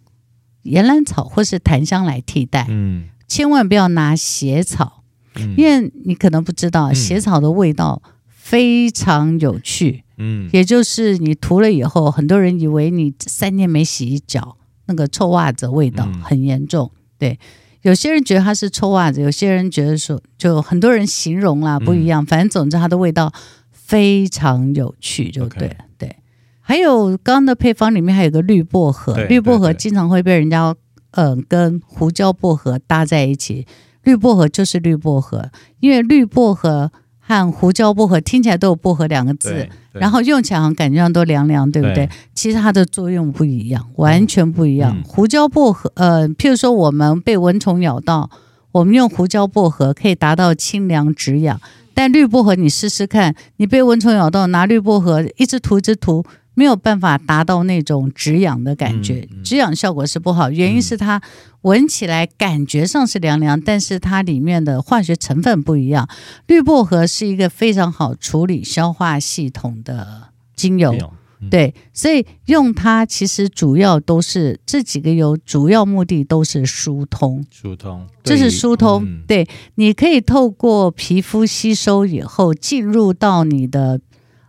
[0.64, 2.66] 岩兰草或是檀香来替代。
[2.70, 5.04] 嗯，千万不要拿血草，
[5.36, 8.02] 嗯、因为你可能不知道，血草的味道
[8.50, 10.04] 非常有趣。
[10.18, 14.58] 嗯，也就是你涂了以后，很多人以为你三天没洗脚，
[14.88, 16.90] 那个臭袜子味道很严重。
[16.96, 17.40] 嗯、对。
[17.84, 22.24] 有些人觉得它是臭袜子，有些人觉得说，就很多人形容啦不一样。
[22.24, 23.32] 嗯、反正总之它的味道
[23.72, 26.16] 非常有趣，就对.对。
[26.60, 30.76] 还有刚刚的配方里面还有个绿薄荷，绿薄荷经常会被人家
[31.12, 33.68] 嗯、呃、跟胡椒薄荷搭在一起。
[34.04, 36.92] 绿薄荷就是绿薄荷，因为绿薄荷。
[37.30, 42.08] 和胡椒薄荷听起来都有薄荷两个字，然后用起来好像感觉上都凉凉，对不对？
[42.08, 44.96] 对，其实它的作用不一样，完全不一样。
[44.98, 48.30] 嗯、胡椒薄荷，呃，譬如说我们被蚊虫咬到，
[48.72, 51.62] 我们用胡椒薄荷可以达到清凉止痒，
[51.94, 56.26] 但绿薄荷你试试看，你被蚊虫咬到，拿绿薄荷一直涂，一直涂。
[56.60, 60.52] 没有办法达到那种止痒的感觉，止痒效果是不好。
[60.52, 61.22] 原因是它
[61.62, 66.10] 闻起来感觉上是凉凉，但是它里面的化学成分不一样。
[66.48, 71.14] 绿薄荷是一个非常好处理消化系统的精油，
[71.50, 79.08] 对，所以用它其实主要都是这几个油，主要目的都是疏通，疏通，这是疏通。
[79.26, 84.02] 对，你可以透过皮肤吸收以后进入到你的。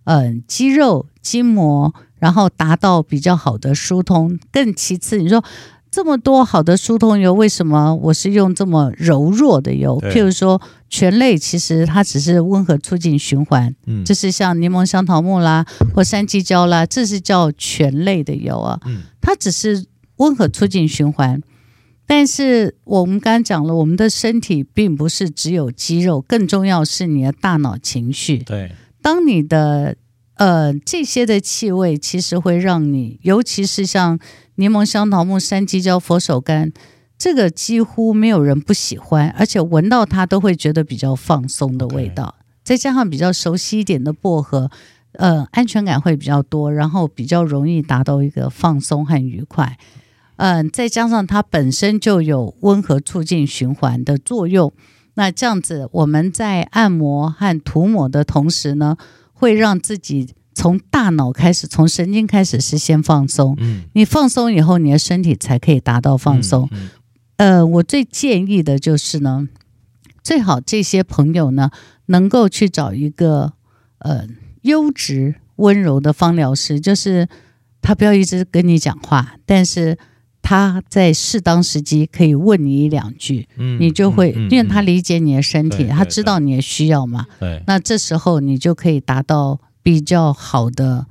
[0.05, 4.39] 嗯，肌肉、筋膜，然后达到比较好的疏通。
[4.51, 5.45] 更其次，你说
[5.91, 10.01] 这么多好的疏通油，为什么我是用这么柔弱的油？
[10.01, 13.75] 譬如说醛类，其实它只是温和促进循环。
[13.87, 18.81] 嗯，就是像柠檬香桃木啦，或山鸡椒啦，这是叫醛类的油啊。
[18.87, 19.85] 嗯，它只是
[20.17, 21.41] 温和促进循环。
[22.07, 28.39] 但是我们刚刚讲了，我们的身体并不是只有肌肉，更重要是你的大脑、情绪。
[28.39, 28.73] 对。
[29.03, 29.97] 当你的
[30.41, 34.19] 呃这些的气味，其实会让你，尤其是像
[34.55, 36.73] 柠檬香桃木、山鸡椒、佛手柑，
[37.19, 42.37] 这个几乎没有人不喜欢，而且闻到它都会觉得比较放松的味道。
[42.65, 44.71] 再加上比较熟悉一点的薄荷，
[45.13, 49.77] 呃，安全感会比较多，然后比较容易达到一个放松和愉快。
[50.37, 54.73] 嗯、呃，再加上它本身就有温和促进循环的作用。
[55.15, 58.97] 那这样子，我们在按摩和涂抹的同时呢，
[59.41, 63.57] 会让自己从大脑开始，从神经开始是先放松。
[63.59, 66.69] 嗯，你放松以后，你的身体才可以达到放松。
[66.73, 66.91] 嗯
[67.39, 69.49] 嗯、呃，我最建议的就是呢，
[70.23, 71.71] 最好这些朋友呢，
[72.07, 73.55] 能够去找一个
[74.01, 74.27] 呃
[74.61, 77.27] 优质温柔的芳疗师，就是
[77.81, 79.97] 他不要一直跟你讲话，但是。
[80.43, 87.27] 他在适当时机可以问你一两句，嗯，你就会，嗯嗯、因为他理解你的身体，他知道你的需要嘛。
[87.39, 91.07] 对，那这时候你就可以达到比较好的，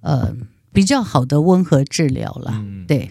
[0.00, 0.34] 呃，
[0.72, 2.52] 比较好的温和治疗了。
[2.54, 3.10] 嗯、对。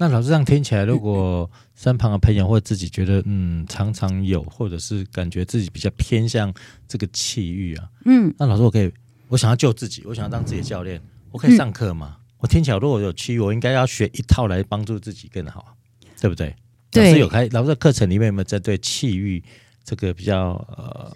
[0.00, 6.54] 那老师这样听起来，如果身旁的朋友或者自己觉得，嗯，常常有，或者是感觉自己比较偏向
[6.86, 8.92] 这个气郁啊，嗯，那老师我可以，
[9.26, 11.02] 我想要救自己，我想要当自己的教练，
[11.32, 12.16] 我可以上课吗？
[12.38, 15.76] 嗯我听起来，如果有气郁，我应该要学一套来帮助自己更好，
[16.20, 16.54] 对不对？
[16.88, 17.08] 对。
[17.08, 19.42] 老师有开，老师的课程里面有没有针对气郁
[19.82, 21.12] 这个比较呃？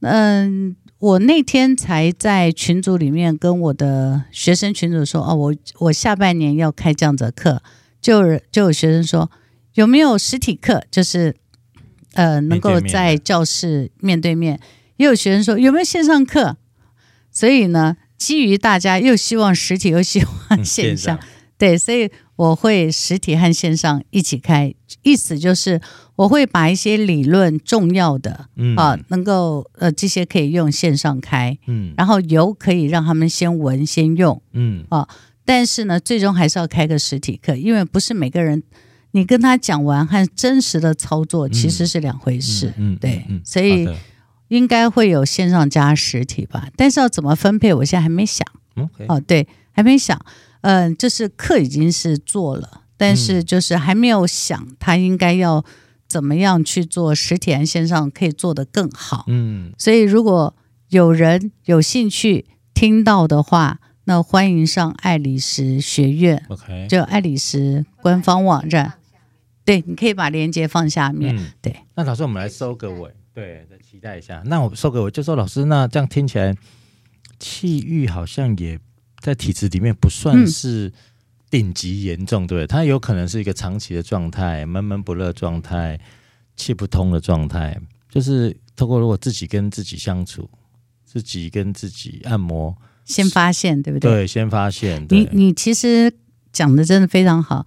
[0.00, 7.62] 嗯，我那天才在群组里面跟我的学生群组说，哦，我我下半年要开这样子的课，
[8.00, 9.30] 就就有学生说
[9.74, 11.36] 有没有实体课，就是
[12.14, 14.58] 呃能够在教室面对面，
[14.96, 16.56] 也有学生说有没有线上课，
[17.30, 17.96] 所以呢。
[18.18, 24.74] 基于大家又希望实体又希望线上，嗯、对，所以我会实体和线上一起开。
[25.02, 25.80] 意思就是
[26.16, 34.84] 我会把一些理论重要的、嗯、啊，能够呃这些可以用线上开，嗯，然后油可以让他们先闻先用，嗯。
[34.88, 35.08] 啊，
[35.44, 38.62] 但是呢，最终还是要开个实体课，因为不是每个人
[39.12, 43.88] 你跟他讲完和真实的操作其实是两回事，嗯，对，嗯、所以。
[44.48, 48.46] 应该会有线上加实体吧，但是要怎么分配，我现在还没想。
[48.74, 49.06] Okay.
[49.08, 50.18] 哦，对，还没想。
[50.60, 55.64] 嗯、呃，就是课已经是做了，但是就是还没有想他应该要
[56.06, 59.24] 怎么样去做实体和线上可以做得更好。
[59.28, 60.54] 嗯，所以如果
[60.88, 66.44] 有人有兴趣听到的话，那欢迎上爱丽丝学院。
[66.48, 68.94] OK，就爱丽丝官方网站。
[69.64, 71.36] 对，你可以把链接放下面。
[71.36, 73.12] 嗯、对，那老师，我们来收个尾。
[73.38, 74.42] 对，再期待一下。
[74.46, 76.52] 那我送给我就说，老师，那这样听起来，
[77.38, 78.76] 气郁好像也
[79.20, 80.92] 在体质里面不算是
[81.48, 82.66] 顶级严重，嗯、对不对？
[82.66, 86.00] 它有可能是一个长期的状态，闷闷不乐状态，
[86.56, 87.80] 气不通的状态。
[88.10, 90.50] 就是透过如果自己跟自己相处，
[91.04, 94.10] 自己跟自己按摩，先发现，对不对？
[94.10, 95.06] 对，先发现。
[95.10, 96.12] 你你其实
[96.52, 97.64] 讲的真的非常好。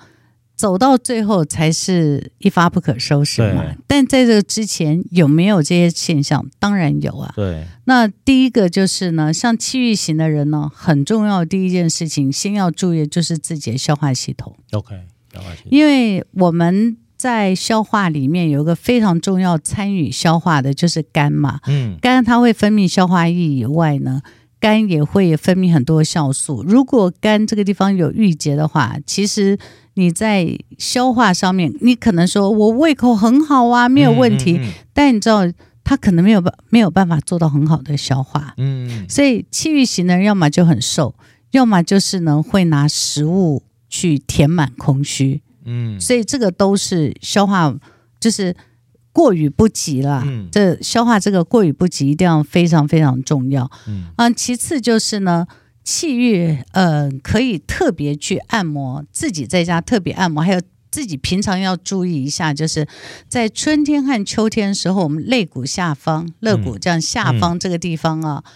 [0.62, 3.66] 走到最后才是一发不可收拾嘛。
[3.88, 6.46] 但在这个之前有没有这些现象？
[6.60, 7.34] 当然有啊。
[7.36, 7.66] 对。
[7.86, 14.56] 那第一个就是呢，像气郁型的人呢，很重要的第一件事情，先要注意的就是自己的消化系统。
[14.74, 14.94] OK，
[15.34, 15.72] 消化系统。
[15.72, 21.60] 因为我们在消化里面有一个非常重要参与消化的就是肝嘛。
[21.66, 21.98] 嗯。
[22.00, 24.22] 肝它会分泌消化液以外呢，
[24.60, 26.62] 肝也会分泌很多酵素。
[26.62, 29.58] 如果肝这个地方有郁结的话，其实。
[29.96, 35.42] 你在消化上面，你可能说我胃口很好啊，没有问题，嗯嗯嗯、但你知道
[35.84, 41.14] 他可能没有办没有办法做到很好的消化，嗯，嗯，所以气郁型的人要么就很瘦，
[41.52, 47.74] 要么就是呢会拿食物去填满空虚，嗯，所以这个都是消化
[48.20, 48.56] 就是
[49.12, 55.46] 过于不及了，嗯，这消化这个过于不及一定要非常非常重要，嗯，啊，其次就是呢。
[55.84, 60.62] 气郁，呃，可以特别去按摩，自己在家特别按摩，还有
[60.92, 62.88] 自己平常要注意一下，就是
[63.28, 68.52] 在春天和秋天的时候，我们肋骨下方、肋骨这样下方这个地方啊，嗯、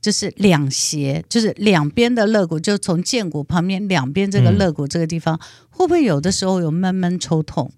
[0.00, 7.70] 就是两斜，就是两边的肋骨，就从剑骨旁边两边这个肋骨这个地方，嗯、会不会有的时候有闷闷抽痛？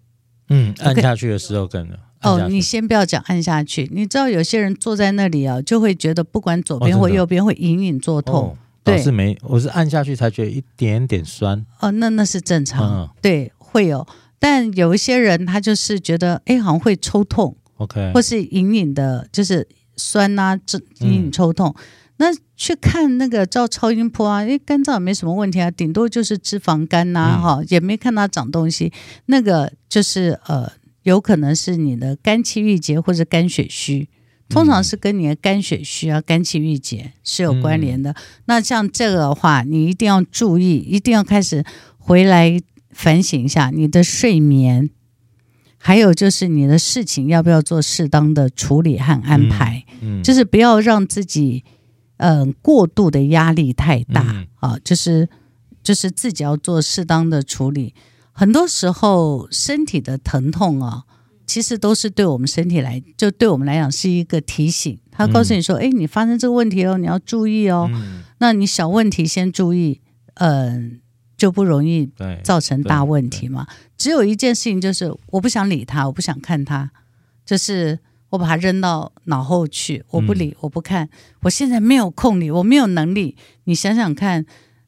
[0.48, 1.86] 嗯，按下去的时候更
[2.22, 8.50] 哦，你先不要讲按下去，你知道有些人坐在那里啊，就会觉得不管左边或右边会隐隐作痛。
[8.50, 8.56] 哦
[8.86, 11.66] 对，是没，我是按下去才觉得一点点酸。
[11.80, 14.06] 哦，那那是正常，嗯、对，会有。
[14.38, 19.66] 但有一些人他就是觉得，哎，好像会抽痛，OK，或是隐隐的，就是
[19.96, 21.74] 酸啊，这隐隐抽痛。
[21.76, 21.82] 嗯、
[22.18, 28.92] 那去看那个照超音波啊，哎，肝脏也没什么问题啊，顶多就是脂肪肝呐、啊，哈、嗯，也没看它长东西。
[29.26, 30.70] 那个就是呃，
[31.02, 34.08] 有可能是你的肝气郁结或者肝血虚。
[34.48, 38.12] 通常是跟你的肝血虚啊、肝气郁结是有关联的。
[38.12, 41.64] 嗯、那像这个的话，你一定要注意，一定要开始
[41.98, 44.88] 回来反省一下你的睡眠，
[45.76, 49.84] 还有就是你的事情要不要做适当的处理和安排。
[50.00, 51.64] 嗯，嗯就是不要让自己
[52.18, 55.28] 嗯、呃、过度的压力太大、嗯、啊，就是
[55.82, 57.94] 就是自己要做适当的处理。
[58.30, 61.02] 很多时候身体的疼痛啊。
[61.46, 64.98] 其实都是对我们身体来，就对我们来讲是一个提醒。
[65.10, 67.88] 他告诉你说：“哎、嗯，你发生这个问题哦，你要注意哦。
[67.90, 70.02] 嗯”那你小问题先注意，
[70.34, 70.90] 嗯、呃，
[71.38, 72.10] 就不容易
[72.42, 73.66] 造成大问题嘛。
[73.96, 76.90] 只有一件事情，就是我不想理他，我不想看他，
[77.46, 81.08] 就是我把他扔到脑后去，我不理，我不看。
[81.42, 83.36] 我现在没有空理，我没有能力。
[83.64, 84.44] 你想想看，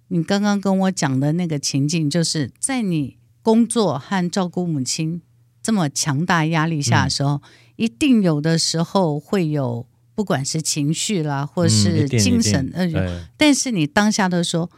[0.08, 5.22] 你刚刚跟我讲的那个情境，就是在你工作和照顾母亲
[5.62, 7.40] 这么强大压力下的时候，嗯、
[7.76, 9.86] 一定有的时候会有。
[10.14, 14.68] 不管是情绪啦，或是精神，呃、嗯，但是你当下都说，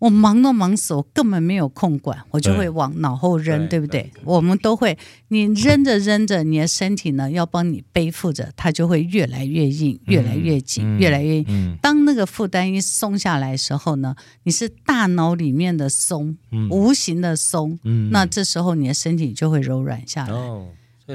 [0.00, 4.10] 我忙都忙死，我根本没有空管，我就会往脑后扔，对，对不对？
[4.24, 4.98] 我们都会，
[5.28, 11.44] 你扔着扔着，你的身体呢要帮你背负着，它就会越来越硬，越来越紧，嗯、越来越硬。
[11.48, 20.34] 嗯、当那个负担一松下来的时候呢，你是大脑里面的松，嗯、无形的松，嗯、那这时候你的身体就会柔软下来。
[20.34, 20.66] 哦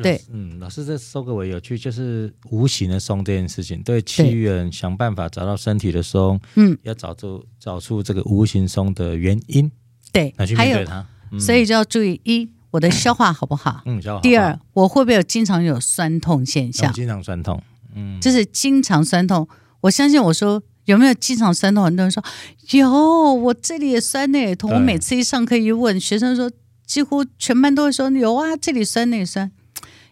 [0.01, 9.71] 对，嗯，老师这收个尾有趣，就是无形的松这件事情，对气郁人想办法找到身体的松，嗯，要找出找出这个无形松的原因，
[10.11, 13.81] 对，来去面对它，嗯、所以就要注意一，我的消化好不好？
[13.85, 14.01] 嗯。
[14.21, 16.91] 第二，我会不会有经常有酸痛现象？
[16.93, 17.61] 经常酸痛，
[17.93, 19.47] 嗯，就是经常酸痛。
[19.81, 21.83] 我相信我说有没有经常酸痛？
[21.83, 22.23] 很多人说
[22.71, 22.91] 有，
[23.33, 24.71] 我这里也酸，那也痛。
[24.71, 26.51] 我每次一上课一问学生说，
[26.85, 29.51] 几乎全班都会说有啊，这里酸那里酸。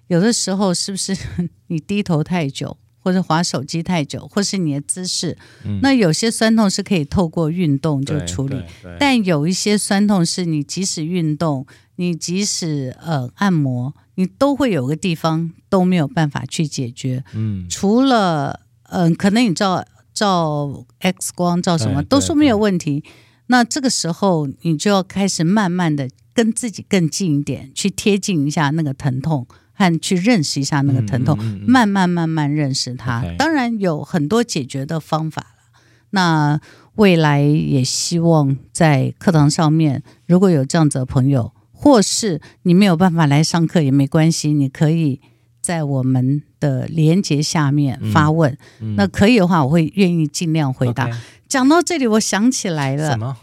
[0.08, 1.16] 有的时候是不是
[1.68, 5.38] 你低头太久，或者划手机太久，或是你的姿势？
[5.66, 8.62] 嗯、那有些酸痛是可以透过运动就处理，
[9.00, 17.24] 但有一些酸痛是你即使运动，你即使呃按摩，你都会有个地方都没有办法去解决。
[17.34, 19.84] 嗯，除了嗯、呃，可能你照
[20.14, 23.04] 照 X 光照什么都说没有问题，
[23.48, 29.48] 那这个时候你就要开始慢慢的跟自己更近一点，去贴近一下那个疼痛。
[29.74, 33.24] 和去认识一下那个疼痛，嗯嗯嗯、慢慢慢慢认识它。
[33.38, 35.82] 当然有很多解决的方法了。
[36.12, 36.62] 那
[36.96, 45.20] 未来也希望在课堂上面，如果有这样子的朋友，或是你没有办法来上课也没关系，你可以
[45.60, 48.56] 在我们的连接下面发问。
[48.96, 51.10] 那可以的话，我会愿意尽量回答。
[51.48, 53.10] 讲到这里，我想起来了。
[53.10, 53.38] 什么？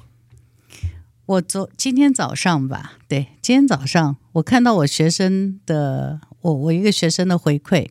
[1.27, 7.89] 我昨今天早上吧，对，今天早上我看到我学生的，我我一个学生的回馈，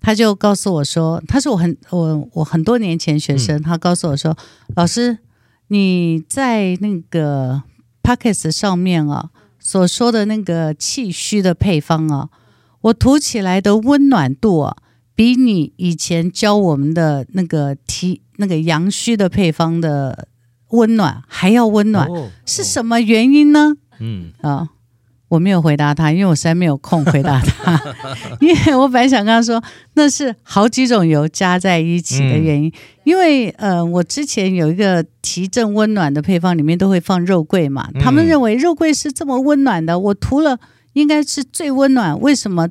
[0.00, 4.36] 他就告诉我说，他是我很我我很多年前学生，嗯、他告诉我说，
[4.76, 5.18] 老师
[5.68, 7.62] 你在那个
[8.02, 12.28] p o c k e t 上面啊所说的那个气虚的配方啊，
[12.82, 14.76] 我涂起来的温暖度啊，
[15.14, 20.28] 比你以前教我们的那个提那个阳虚的配方的。
[20.70, 23.74] 温暖还要温暖，哦、是什么原因呢？
[24.00, 24.70] 嗯啊，
[25.34, 27.80] 我没有回答他，因为我实在没有空回答他。
[28.40, 29.62] 因为我本来想跟他说，
[29.94, 32.68] 那是好几种油加在一起的原因。
[32.68, 32.72] 嗯、
[33.04, 37.88] 因为呃，我之前有一个提振温暖的配方，里面都会放肉桂嘛。
[38.00, 40.58] 他们认为肉桂是这么温暖的，我涂了
[40.94, 42.18] 应该是最温暖。
[42.20, 42.68] 为什么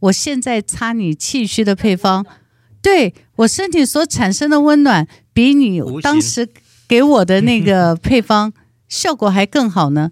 [0.00, 2.24] 我现在擦你气虚的配方，
[2.82, 6.48] 对我身体所产生的温暖，比你当时。
[6.88, 8.50] 给我的那个配方
[8.88, 10.10] 效果还更好呢。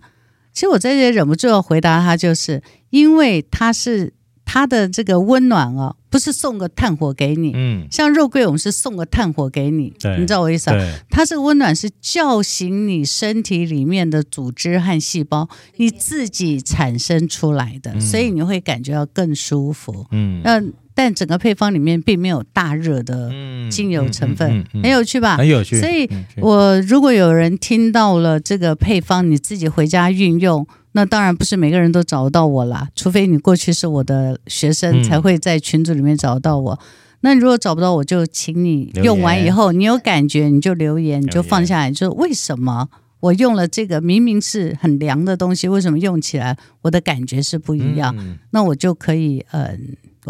[0.57, 4.15] 其实我在这里忍不住要回答他，就是因为他是
[4.47, 10.99] 他的这个温暖啊，不是送个炭火给你，嗯，像肉桂我们是送个炭火给你，对你知道我意思啊？
[11.11, 15.47] 它这个温暖是叫醒你身体里面的组织和细胞，
[15.77, 20.63] 你自己产生出来的，所以你会感觉到更舒服，嗯，那。
[20.99, 23.31] 但整个配方里面并没有大热的
[23.71, 25.37] 精油成分，嗯嗯嗯嗯、很有趣吧？
[25.37, 25.79] 很有趣。
[25.79, 36.73] 所以，我如果有人听到了这个配方，你自己回家运用，那当然不是每个人都找得到我啦，除非你过去是我的学生，才会在群组里面找到我。
[36.73, 36.87] 嗯、
[37.21, 42.89] 那如果找不到我，就请你用完以后，你有感觉你就留言，你就放下来，就为什么
[43.21, 48.17] 我用了这个明明是很凉的东西，为什么用起来我的感觉是不一样？
[48.19, 49.63] 嗯、那我就可以嗯。
[49.63, 49.79] 呃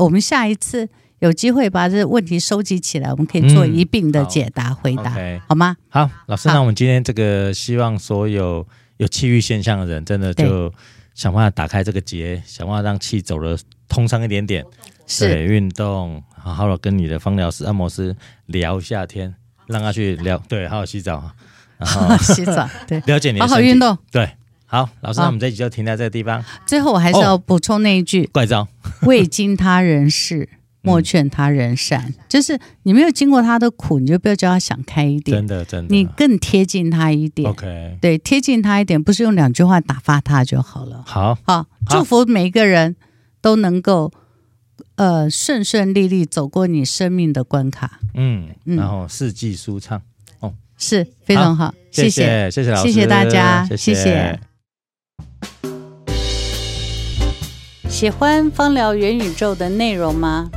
[0.05, 0.89] 我们下一次
[1.21, 5.77] 有机会把这问题收集起来，我们可以做一并的解答、嗯、回答，好，okay、好吗？
[5.89, 8.67] 好，老师，那我们今天这个希望所有
[8.99, 10.73] 有气郁现象的人，真的就
[11.15, 14.65] 想办法打开这个结，想办法让气走得通畅一点点，
[15.07, 15.29] 是。
[15.29, 19.35] 对运动，好好的跟你的芳疗师、按摩师聊一下天，
[19.67, 21.31] 让他去聊，对，好好洗澡，
[21.79, 24.31] 然后洗澡，对，了解你的，好好运动，对。
[24.67, 26.45] 好，老师，那我们这集就停在这个地方。
[26.67, 28.67] 最后，我还是要补充那一句：哦、怪招，
[29.03, 30.49] 未经他人事，
[30.83, 32.05] 莫劝他人善。
[32.09, 35.37] 嗯、就是你没有经过他的苦，你就不要叫他想开一点。
[35.39, 37.49] 真的，真的，你更贴近他一点。
[37.49, 41.03] OK，对，贴近他一点，不是用两句话打发他就好了。
[41.07, 42.97] 好，好，祝福每一个人
[43.41, 44.13] 都能够
[44.97, 48.01] 呃顺顺利利走过你生命的关卡。
[48.15, 50.03] 嗯，然后四季舒畅
[50.41, 53.95] 哦，是非常好，谢谢谢谢老师，谢谢大家，谢谢。
[53.95, 54.41] 谢谢
[57.89, 60.51] 喜欢芳疗元宇宙的内容吗？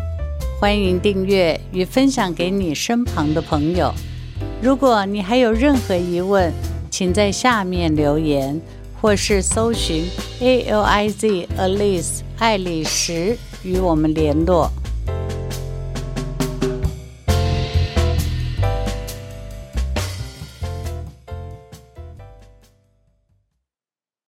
[0.60, 3.94] 欢迎订阅与分享给你身旁的朋友。
[4.62, 6.52] 如果你还有任何疑问，
[6.90, 8.60] 请在下面留言，
[9.00, 10.06] 或是搜寻
[10.42, 14.70] A L I Z Alice 爱丽丝与我们联络。